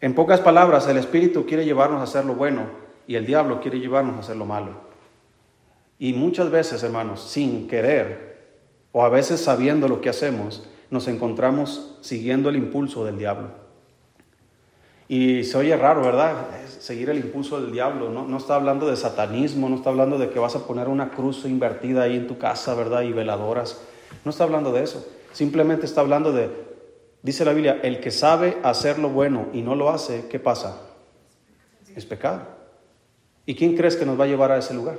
[0.00, 2.66] En pocas palabras, el Espíritu quiere llevarnos a hacer lo bueno
[3.06, 4.72] y el diablo quiere llevarnos a hacer lo malo.
[5.98, 8.32] Y muchas veces, hermanos, sin querer
[8.90, 13.62] o a veces sabiendo lo que hacemos, nos encontramos siguiendo el impulso del diablo.
[15.06, 16.34] Y se oye raro, ¿verdad?
[16.66, 18.10] Seguir el impulso del diablo.
[18.10, 21.10] No, no está hablando de satanismo, no está hablando de que vas a poner una
[21.10, 23.02] cruz invertida ahí en tu casa, ¿verdad?
[23.02, 23.80] Y veladoras.
[24.24, 25.06] No está hablando de eso.
[25.32, 26.71] Simplemente está hablando de
[27.22, 30.80] Dice la Biblia, el que sabe hacer lo bueno y no lo hace, ¿qué pasa?
[31.94, 32.42] Es pecado.
[33.46, 34.96] ¿Y quién crees que nos va a llevar a ese lugar?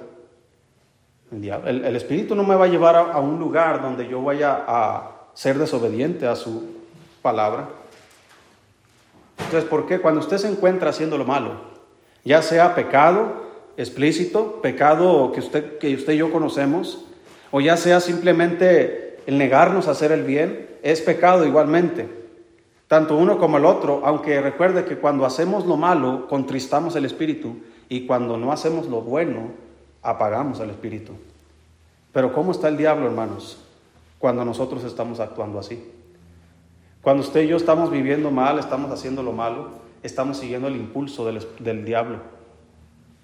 [1.31, 4.63] El, el, Espíritu no me va a llevar a, a, un lugar donde yo vaya
[4.67, 6.63] a ser desobediente a su
[7.21, 7.69] palabra.
[9.39, 9.99] Entonces, ¿por qué?
[9.99, 11.55] Cuando usted se encuentra haciendo lo malo,
[12.23, 13.43] ya sea pecado
[13.77, 17.05] explícito, pecado que usted, que usted y yo conocemos,
[17.51, 22.07] o ya sea simplemente el negarnos a hacer el bien, es pecado igualmente.
[22.87, 27.55] Tanto uno como el otro, aunque recuerde que cuando hacemos lo malo, contristamos el espíritu
[27.89, 29.51] y cuando no hacemos lo bueno,
[30.03, 31.13] apagamos el espíritu.
[32.11, 33.57] Pero ¿cómo está el diablo, hermanos,
[34.19, 35.89] cuando nosotros estamos actuando así?
[37.01, 39.69] Cuando usted y yo estamos viviendo mal, estamos haciendo lo malo,
[40.03, 42.19] estamos siguiendo el impulso del, diablo.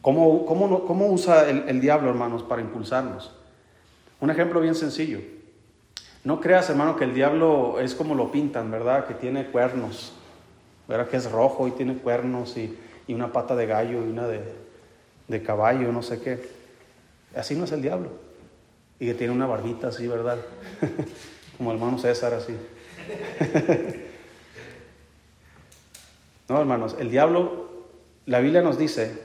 [0.02, 3.36] ¿Cómo, cómo, cómo usa el, el diablo, hermanos, para impulsarnos?
[4.22, 5.20] Un ejemplo bien sencillo.
[6.30, 9.08] No creas, hermano, que el diablo es como lo pintan, ¿verdad?
[9.08, 10.14] Que tiene cuernos,
[10.88, 11.08] ¿verdad?
[11.08, 15.92] Que es rojo y tiene cuernos y, una pata de gallo y una de, caballo,
[15.92, 16.40] no sé qué.
[17.36, 18.12] Así no es el diablo.
[19.00, 20.38] Y que tiene una barbita así, ¿verdad?
[21.58, 22.56] como el hermano César, así.
[26.48, 27.88] no, hermanos, el diablo,
[28.28, 29.20] la Biblia nos dice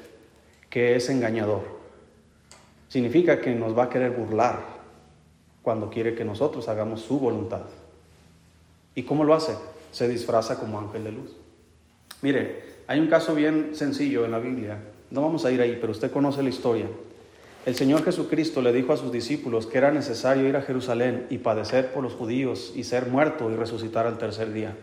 [0.71, 1.64] que es engañador.
[2.88, 4.74] Significa que nos va a querer burlar
[5.64, 7.62] cuando quiere que nosotros hagamos su voluntad.
[8.94, 9.57] ¿Y cómo lo hace?
[9.90, 11.35] Se disfraza como ángel de luz.
[12.22, 14.79] Mire, hay un caso bien sencillo en la Biblia.
[15.11, 16.87] No vamos a ir ahí, pero usted conoce la historia.
[17.64, 21.38] El Señor Jesucristo le dijo a sus discípulos que era necesario ir a Jerusalén y
[21.38, 24.77] padecer por los judíos y ser muerto y resucitar al tercer día.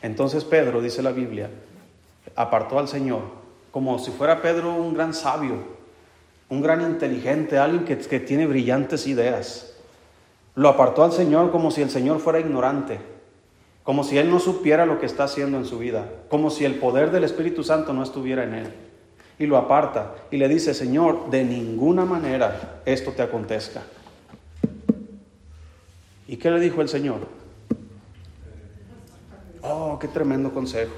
[0.00, 1.50] Entonces Pedro, dice la Biblia,
[2.36, 3.22] apartó al Señor
[3.72, 5.56] como si fuera Pedro un gran sabio,
[6.48, 9.73] un gran inteligente, alguien que, que tiene brillantes ideas.
[10.56, 13.00] Lo apartó al Señor como si el Señor fuera ignorante,
[13.82, 16.76] como si Él no supiera lo que está haciendo en su vida, como si el
[16.76, 18.72] poder del Espíritu Santo no estuviera en Él.
[19.38, 23.82] Y lo aparta y le dice, Señor, de ninguna manera esto te acontezca.
[26.28, 27.26] ¿Y qué le dijo el Señor?
[29.62, 30.92] Oh, qué tremendo consejo.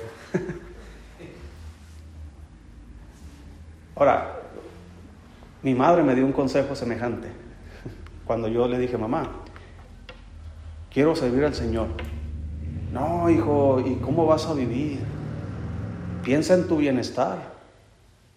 [3.96, 4.42] Ahora,
[5.62, 7.28] mi madre me dio un consejo semejante
[8.26, 9.30] cuando yo le dije, mamá,
[10.96, 11.88] quiero servir al Señor.
[12.90, 14.98] No, hijo, ¿y cómo vas a vivir?
[16.24, 17.36] Piensa en tu bienestar.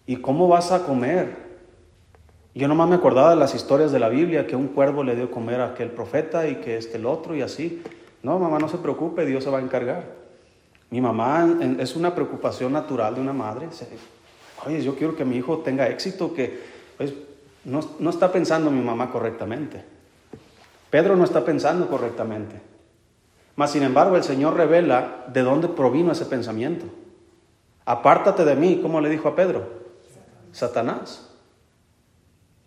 [0.06, 1.38] ¿Y cómo vas a comer?
[2.54, 5.30] Yo nomás me acordaba de las historias de la Biblia, que un cuervo le dio
[5.30, 7.82] comer a aquel profeta y que este el otro y así.
[8.22, 10.04] No, mamá, no se preocupe, Dios se va a encargar.
[10.90, 11.48] Mi mamá
[11.78, 13.68] es una preocupación natural de una madre.
[14.66, 16.60] Oye, yo quiero que mi hijo tenga éxito, que
[16.98, 17.14] pues,
[17.64, 19.99] no, no está pensando mi mamá correctamente.
[20.90, 22.60] Pedro no está pensando correctamente.
[23.56, 26.86] Mas, sin embargo, el Señor revela de dónde provino ese pensamiento.
[27.84, 29.64] Apártate de mí, como le dijo a Pedro,
[30.52, 31.28] Satanás.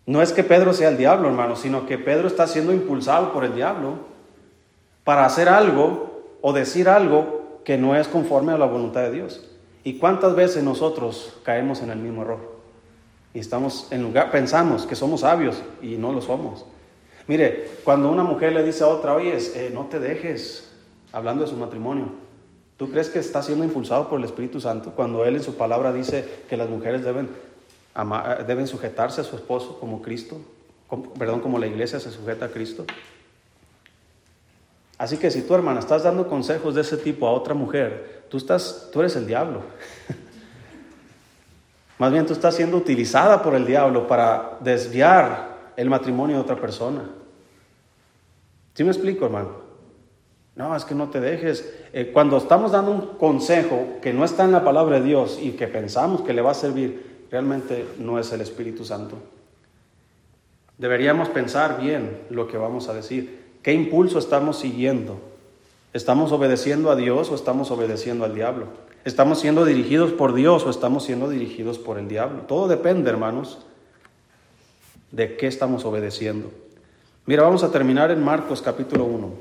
[0.06, 3.44] No es que Pedro sea el diablo, hermano, sino que Pedro está siendo impulsado por
[3.44, 3.96] el diablo
[5.02, 9.48] para hacer algo o decir algo que no es conforme a la voluntad de Dios.
[9.82, 12.54] ¿Y cuántas veces nosotros caemos en el mismo error?
[13.32, 16.66] Y estamos en lugar, pensamos que somos sabios y no lo somos.
[17.26, 20.70] Mire, cuando una mujer le dice a otra, oye, eh, no te dejes,
[21.12, 22.08] hablando de su matrimonio,
[22.76, 25.92] ¿tú crees que está siendo impulsado por el Espíritu Santo cuando Él en su palabra
[25.92, 27.28] dice que las mujeres deben,
[28.46, 30.38] deben sujetarse a su esposo como Cristo?
[31.18, 32.84] perdón, como la iglesia se sujeta a Cristo.
[34.98, 38.36] Así que si tú, hermana, estás dando consejos de ese tipo a otra mujer, tú,
[38.36, 39.62] estás, tú eres el diablo.
[41.98, 46.60] Más bien tú estás siendo utilizada por el diablo para desviar el matrimonio de otra
[46.60, 47.10] persona.
[48.74, 49.64] ¿Sí me explico, hermano?
[50.56, 51.72] No, es que no te dejes.
[51.92, 55.52] Eh, cuando estamos dando un consejo que no está en la palabra de Dios y
[55.52, 59.16] que pensamos que le va a servir, realmente no es el Espíritu Santo.
[60.78, 63.42] Deberíamos pensar bien lo que vamos a decir.
[63.62, 65.18] ¿Qué impulso estamos siguiendo?
[65.92, 68.66] ¿Estamos obedeciendo a Dios o estamos obedeciendo al diablo?
[69.04, 72.42] ¿Estamos siendo dirigidos por Dios o estamos siendo dirigidos por el diablo?
[72.42, 73.58] Todo depende, hermanos,
[75.14, 76.50] de qué estamos obedeciendo.
[77.26, 79.32] Mira, vamos a terminar en Marcos capítulo 1.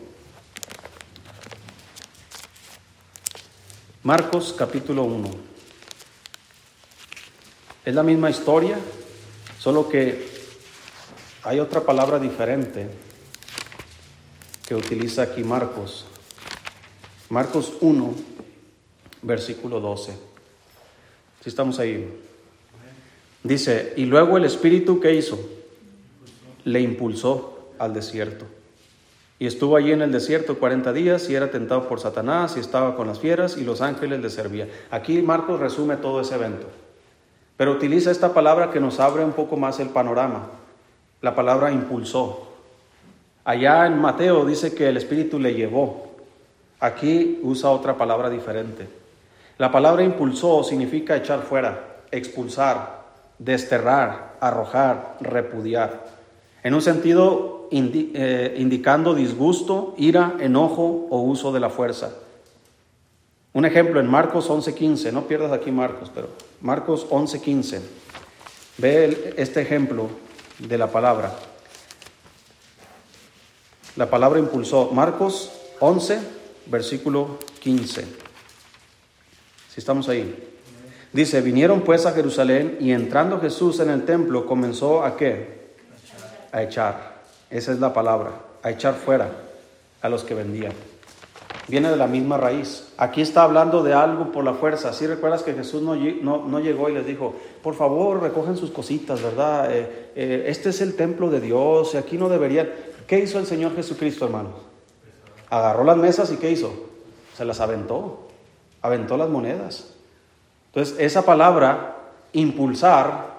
[4.04, 5.32] Marcos capítulo 1.
[7.86, 8.78] Es la misma historia,
[9.58, 10.28] solo que
[11.42, 12.88] hay otra palabra diferente
[14.68, 16.06] que utiliza aquí Marcos.
[17.30, 18.14] Marcos 1,
[19.24, 20.14] versículo 12.
[21.42, 22.08] Si estamos ahí.
[23.42, 25.63] Dice, y luego el Espíritu que hizo,
[26.64, 28.46] le impulsó al desierto.
[29.40, 32.96] Y estuvo allí en el desierto 40 días y era tentado por Satanás y estaba
[32.96, 34.70] con las fieras y los ángeles le servían.
[34.92, 36.68] Aquí Marcos resume todo ese evento,
[37.58, 40.48] pero utiliza esta palabra que nos abre un poco más el panorama
[41.24, 42.50] la palabra impulsó.
[43.46, 46.12] Allá en Mateo dice que el Espíritu le llevó.
[46.82, 48.90] Aquí usa otra palabra diferente.
[49.58, 53.04] La palabra impulsó significa echar fuera, expulsar,
[53.40, 56.03] desterrar, arrojar, repudiar.
[56.64, 62.14] En un sentido eh, indicando disgusto, ira, enojo o uso de la fuerza.
[63.52, 66.30] Un ejemplo en Marcos 11:15, no pierdas aquí Marcos, pero
[66.62, 67.82] Marcos 11:15.
[68.78, 70.08] Ve este ejemplo
[70.60, 71.36] de la palabra.
[73.96, 74.90] La palabra impulsó.
[74.92, 76.20] Marcos 11,
[76.68, 78.02] versículo 15.
[79.70, 80.52] Si estamos ahí.
[81.12, 85.63] Dice, vinieron pues a Jerusalén y entrando Jesús en el templo comenzó a qué?
[86.54, 87.24] A echar.
[87.50, 88.32] Esa es la palabra.
[88.64, 89.28] A echar fuera
[90.02, 90.72] a los que vendían
[91.68, 92.90] viene de la misma raíz.
[92.98, 94.94] Aquí está hablando de algo por la fuerza.
[94.94, 99.22] Si recuerdas que Jesús no, no, llegó y les dijo, por favor, recogen sus cositas,
[99.22, 99.72] ¿verdad?
[99.72, 102.70] Eh, eh, este es el templo de Dios y aquí no deberían.
[103.08, 104.50] ¿Qué hizo el Señor Jesucristo, hermano?
[105.50, 106.74] Agarró las mesas y ¿qué hizo?
[107.36, 108.28] Se las aventó,
[108.82, 109.94] aventó las monedas.
[110.68, 111.98] Entonces, esa palabra,
[112.34, 113.33] impulsar,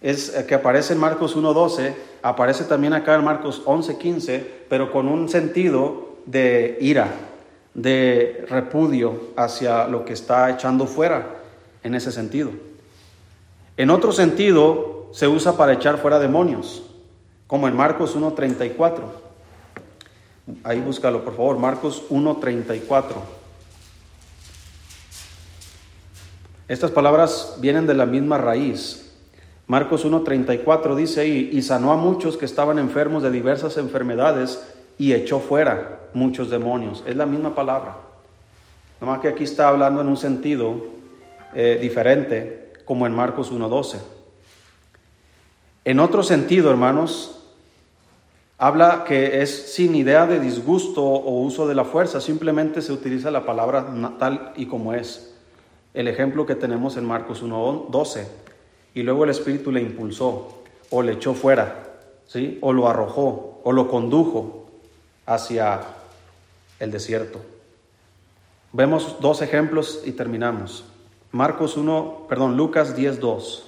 [0.00, 5.08] es eh, que aparece en Marcos 1.12, aparece también acá en Marcos 11.15, pero con
[5.08, 7.08] un sentido de ira,
[7.74, 11.40] de repudio hacia lo que está echando fuera
[11.82, 12.50] en ese sentido.
[13.76, 16.82] En otro sentido, se usa para echar fuera demonios,
[17.46, 19.00] como en Marcos 1.34.
[20.64, 23.04] Ahí búscalo, por favor, Marcos 1.34.
[26.68, 29.09] Estas palabras vienen de la misma raíz.
[29.70, 34.60] Marcos 1.34 dice y sanó a muchos que estaban enfermos de diversas enfermedades
[34.98, 37.04] y echó fuera muchos demonios.
[37.06, 37.96] Es la misma palabra.
[39.00, 40.74] Nomás que aquí está hablando en un sentido
[41.54, 43.98] eh, diferente, como en Marcos 1.12.
[45.84, 47.40] En otro sentido, hermanos,
[48.58, 53.30] habla que es sin idea de disgusto o uso de la fuerza, simplemente se utiliza
[53.30, 53.86] la palabra
[54.18, 55.32] tal y como es.
[55.94, 58.49] El ejemplo que tenemos en Marcos 1.12.
[58.94, 61.90] Y luego el Espíritu le impulsó o le echó fuera,
[62.26, 62.58] ¿sí?
[62.60, 64.66] o lo arrojó o lo condujo
[65.26, 65.80] hacia
[66.78, 67.40] el desierto.
[68.72, 70.84] Vemos dos ejemplos y terminamos.
[71.32, 73.62] Marcos 1, perdón, Lucas 10.2.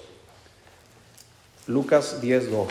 [1.69, 2.67] Lucas 10.2.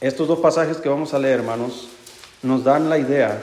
[0.00, 1.88] Estos dos pasajes que vamos a leer, hermanos,
[2.42, 3.42] nos dan la idea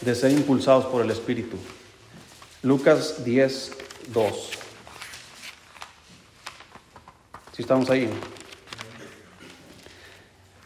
[0.00, 1.56] de ser impulsados por el Espíritu.
[2.62, 4.65] Lucas 10.2.
[7.56, 8.10] Si estamos ahí.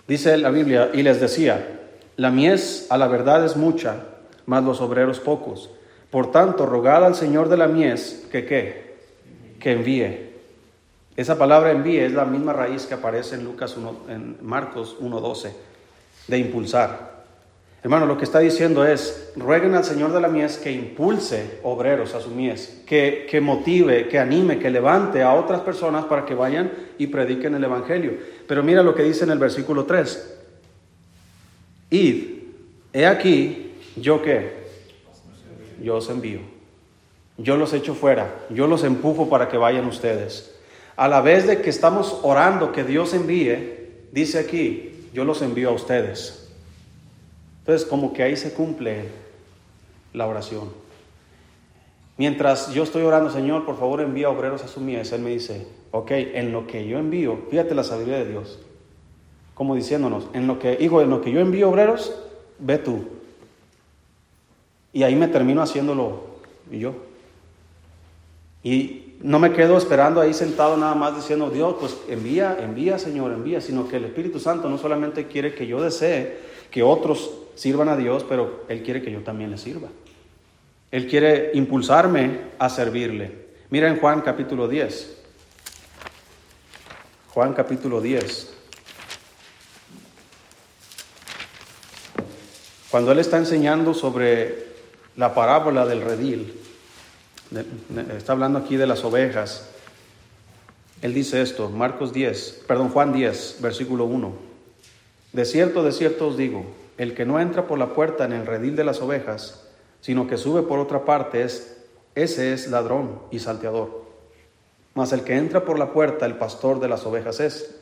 [0.08, 1.78] Dice la Biblia, y les decía,
[2.16, 4.06] la mies a la verdad es mucha,
[4.46, 5.70] mas los obreros pocos.
[6.10, 8.96] Por tanto, rogad al Señor de la mies que qué,
[9.60, 10.30] que envíe.
[11.14, 15.52] Esa palabra envíe es la misma raíz que aparece en Lucas 1, en Marcos 1:12,
[16.26, 17.09] de impulsar.
[17.82, 22.14] Hermano, lo que está diciendo es, rueguen al Señor de la mies que impulse obreros
[22.14, 26.34] a su mies, que, que motive, que anime, que levante a otras personas para que
[26.34, 28.18] vayan y prediquen el Evangelio.
[28.46, 30.38] Pero mira lo que dice en el versículo 3.
[31.88, 32.24] id,
[32.92, 34.60] he aquí, yo qué,
[35.82, 36.40] yo os envío.
[37.38, 40.54] Yo los echo fuera, yo los empujo para que vayan ustedes.
[40.96, 45.70] A la vez de que estamos orando que Dios envíe, dice aquí, yo los envío
[45.70, 46.39] a ustedes.
[47.70, 49.04] Entonces, como que ahí se cumple
[50.12, 50.70] la oración.
[52.16, 55.68] Mientras yo estoy orando, Señor, por favor envía obreros a su mies, Él me dice,
[55.92, 58.58] ok, en lo que yo envío, fíjate la sabiduría de Dios,
[59.54, 62.12] como diciéndonos, en lo que, hijo, en lo que yo envío obreros,
[62.58, 63.04] ve tú.
[64.92, 66.24] Y ahí me termino haciéndolo
[66.72, 66.94] yo.
[68.64, 73.30] Y no me quedo esperando ahí sentado nada más diciendo, Dios, pues envía, envía, Señor,
[73.30, 77.88] envía, sino que el Espíritu Santo no solamente quiere que yo desee que otros sirvan
[77.88, 79.88] a Dios, pero Él quiere que yo también le sirva.
[80.90, 83.32] Él quiere impulsarme a servirle.
[83.70, 85.18] Mira en Juan capítulo 10.
[87.28, 88.54] Juan capítulo 10.
[92.90, 94.66] Cuando Él está enseñando sobre
[95.16, 96.60] la parábola del redil,
[98.16, 99.68] está hablando aquí de las ovejas,
[101.02, 104.32] Él dice esto, Marcos 10, perdón, Juan 10, versículo 1.
[105.32, 106.66] De cierto, de cierto os digo,
[107.00, 109.66] el que no entra por la puerta en el redil de las ovejas,
[110.02, 111.78] sino que sube por otra parte, es,
[112.14, 114.04] ese es ladrón y salteador.
[114.92, 117.74] Mas el que entra por la puerta, el pastor de las ovejas es.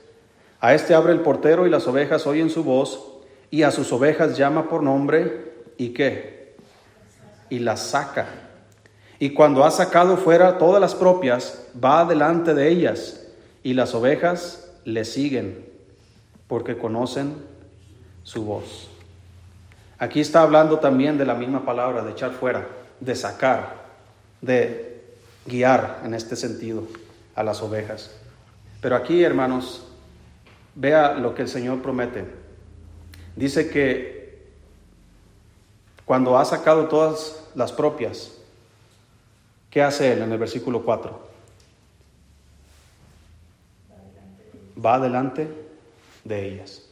[0.61, 3.17] A este abre el portero y las ovejas oyen su voz,
[3.51, 6.55] y a sus ovejas llama por nombre, ¿y qué?
[7.51, 8.29] Y las saca.
[9.19, 13.27] Y cuando ha sacado fuera todas las propias, va delante de ellas,
[13.65, 15.67] y las ovejas le siguen,
[16.47, 17.35] porque conocen
[18.23, 18.91] su voz.
[19.99, 22.69] Aquí está hablando también de la misma palabra, de echar fuera,
[23.01, 23.75] de sacar,
[24.41, 25.03] de
[25.45, 26.85] guiar en este sentido
[27.35, 28.15] a las ovejas.
[28.81, 29.89] Pero aquí, hermanos,
[30.77, 32.25] vea lo que el Señor promete.
[33.35, 34.49] Dice que
[36.05, 38.33] cuando ha sacado todas las propias,
[39.69, 41.29] ¿qué hace Él en el versículo 4?
[44.85, 45.49] Va adelante
[46.23, 46.89] de ellas.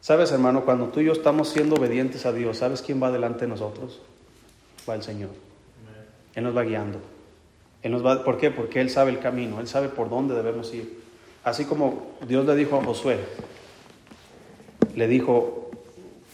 [0.00, 3.40] Sabes, hermano, cuando tú y yo estamos siendo obedientes a Dios, ¿sabes quién va delante
[3.40, 4.00] de nosotros?
[4.88, 5.30] Va el Señor.
[6.34, 6.98] Él nos va guiando.
[7.82, 8.50] Él nos va, ¿Por qué?
[8.50, 11.00] Porque Él sabe el camino, Él sabe por dónde debemos ir.
[11.44, 13.18] Así como Dios le dijo a Josué,
[14.94, 15.70] le dijo,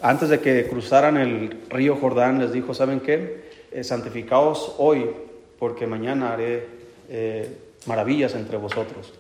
[0.00, 3.46] antes de que cruzaran el río Jordán, les dijo, ¿saben qué?
[3.72, 5.10] Eh, santificaos hoy,
[5.58, 6.66] porque mañana haré
[7.08, 7.56] eh,
[7.86, 9.14] maravillas entre vosotros.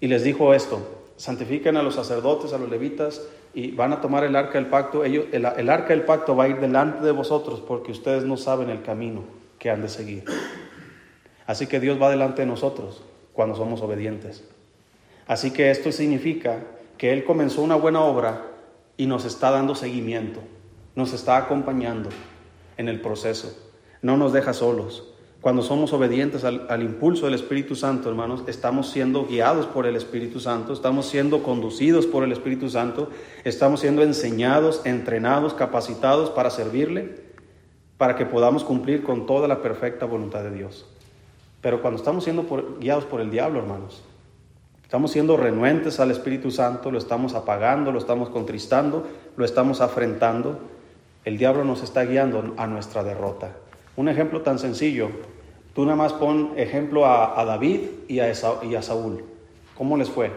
[0.00, 4.24] Y les dijo esto, santifiquen a los sacerdotes, a los levitas, y van a tomar
[4.24, 5.04] el arca del pacto.
[5.04, 8.36] Ellos, el, el, arca del pacto va a ir delante de vosotros porque ustedes no
[8.36, 9.24] saben el camino
[9.58, 10.24] que han de seguir.
[11.46, 13.02] Así que Dios va delante de nosotros
[13.32, 14.44] cuando somos obedientes.
[15.26, 16.60] Así que esto significa
[16.96, 18.46] que Él comenzó una buena obra
[18.96, 20.40] y nos está dando seguimiento,
[20.94, 22.10] nos está acompañando
[22.76, 23.56] en el proceso,
[24.02, 25.14] no nos deja solos.
[25.48, 30.40] Cuando somos obedientes al, impulso del Espíritu Santo, hermanos, estamos siendo guiados por el Espíritu
[30.40, 33.08] Santo, estamos siendo conducidos por el Espíritu Santo,
[33.44, 37.22] estamos siendo enseñados, entrenados, capacitados para servirle,
[37.96, 40.84] para que podamos cumplir con toda la perfecta voluntad de Dios.
[41.62, 42.44] Pero cuando estamos siendo
[42.78, 44.02] guiados por el diablo, hermanos,
[44.82, 50.58] estamos siendo renuentes al Espíritu Santo, lo estamos apagando, lo estamos contristando, lo estamos afrentando,
[51.24, 53.56] el diablo nos está guiando a nuestra derrota.
[53.96, 55.08] Un ejemplo tan sencillo,
[55.78, 59.22] tú nada más pon ejemplo a, David y a, Saúl.
[59.76, 60.32] ¿Cómo les fue?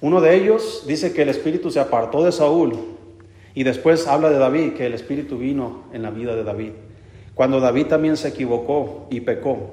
[0.00, 2.74] Uno de ellos dice que el espíritu se apartó de Saúl
[3.52, 6.70] y después habla de David, que el espíritu vino en la vida de David.
[7.34, 9.72] Cuando David también se equivocó y pecó,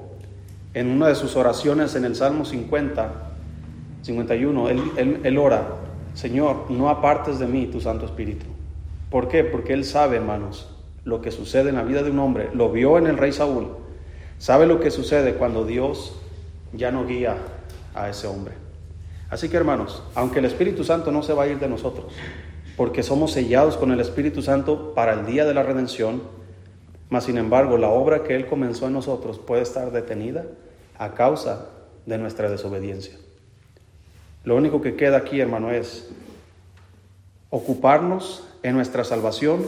[0.74, 3.12] en una de sus oraciones en el Salmo 50,
[4.02, 5.76] 51, él, él, él ora,
[6.14, 8.46] Señor, no apartes de mí tu Santo Espíritu.
[9.12, 9.44] ¿Por qué?
[9.44, 10.68] Porque él sabe, hermanos,
[11.04, 13.68] lo que sucede en la vida de un hombre, lo vio en el rey Saúl,
[14.38, 16.14] sabe lo que sucede cuando Dios
[16.72, 17.36] ya no guía
[17.94, 18.54] a ese hombre.
[19.30, 22.12] Así que hermanos, aunque el Espíritu Santo no se va a ir de nosotros,
[22.76, 26.22] porque somos sellados con el Espíritu Santo para el día de la redención,
[27.10, 30.44] mas sin embargo la obra que Él comenzó en nosotros puede estar detenida
[30.96, 31.66] a causa
[32.06, 33.16] de nuestra desobediencia.
[34.44, 36.08] Lo único que queda aquí, hermano, es
[37.50, 39.66] ocuparnos en nuestra salvación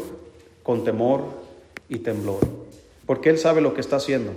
[0.63, 1.25] con temor
[1.89, 2.41] y temblor,
[3.07, 4.33] porque Él sabe lo que está haciendo.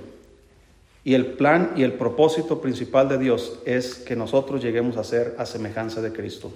[1.03, 5.35] Y el plan y el propósito principal de Dios es que nosotros lleguemos a ser
[5.37, 6.53] a semejanza de Cristo.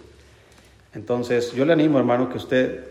[0.93, 2.85] Entonces, yo le animo, hermano, que usted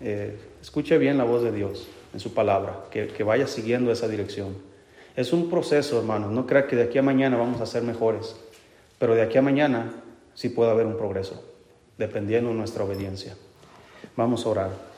[0.00, 4.08] eh, escuche bien la voz de Dios en su palabra, que, que vaya siguiendo esa
[4.08, 4.56] dirección.
[5.14, 6.30] Es un proceso, hermano.
[6.30, 8.34] No crea que de aquí a mañana vamos a ser mejores,
[8.98, 9.92] pero de aquí a mañana
[10.34, 11.44] sí puede haber un progreso,
[11.96, 13.36] dependiendo de nuestra obediencia.
[14.16, 14.91] Vamos a orar.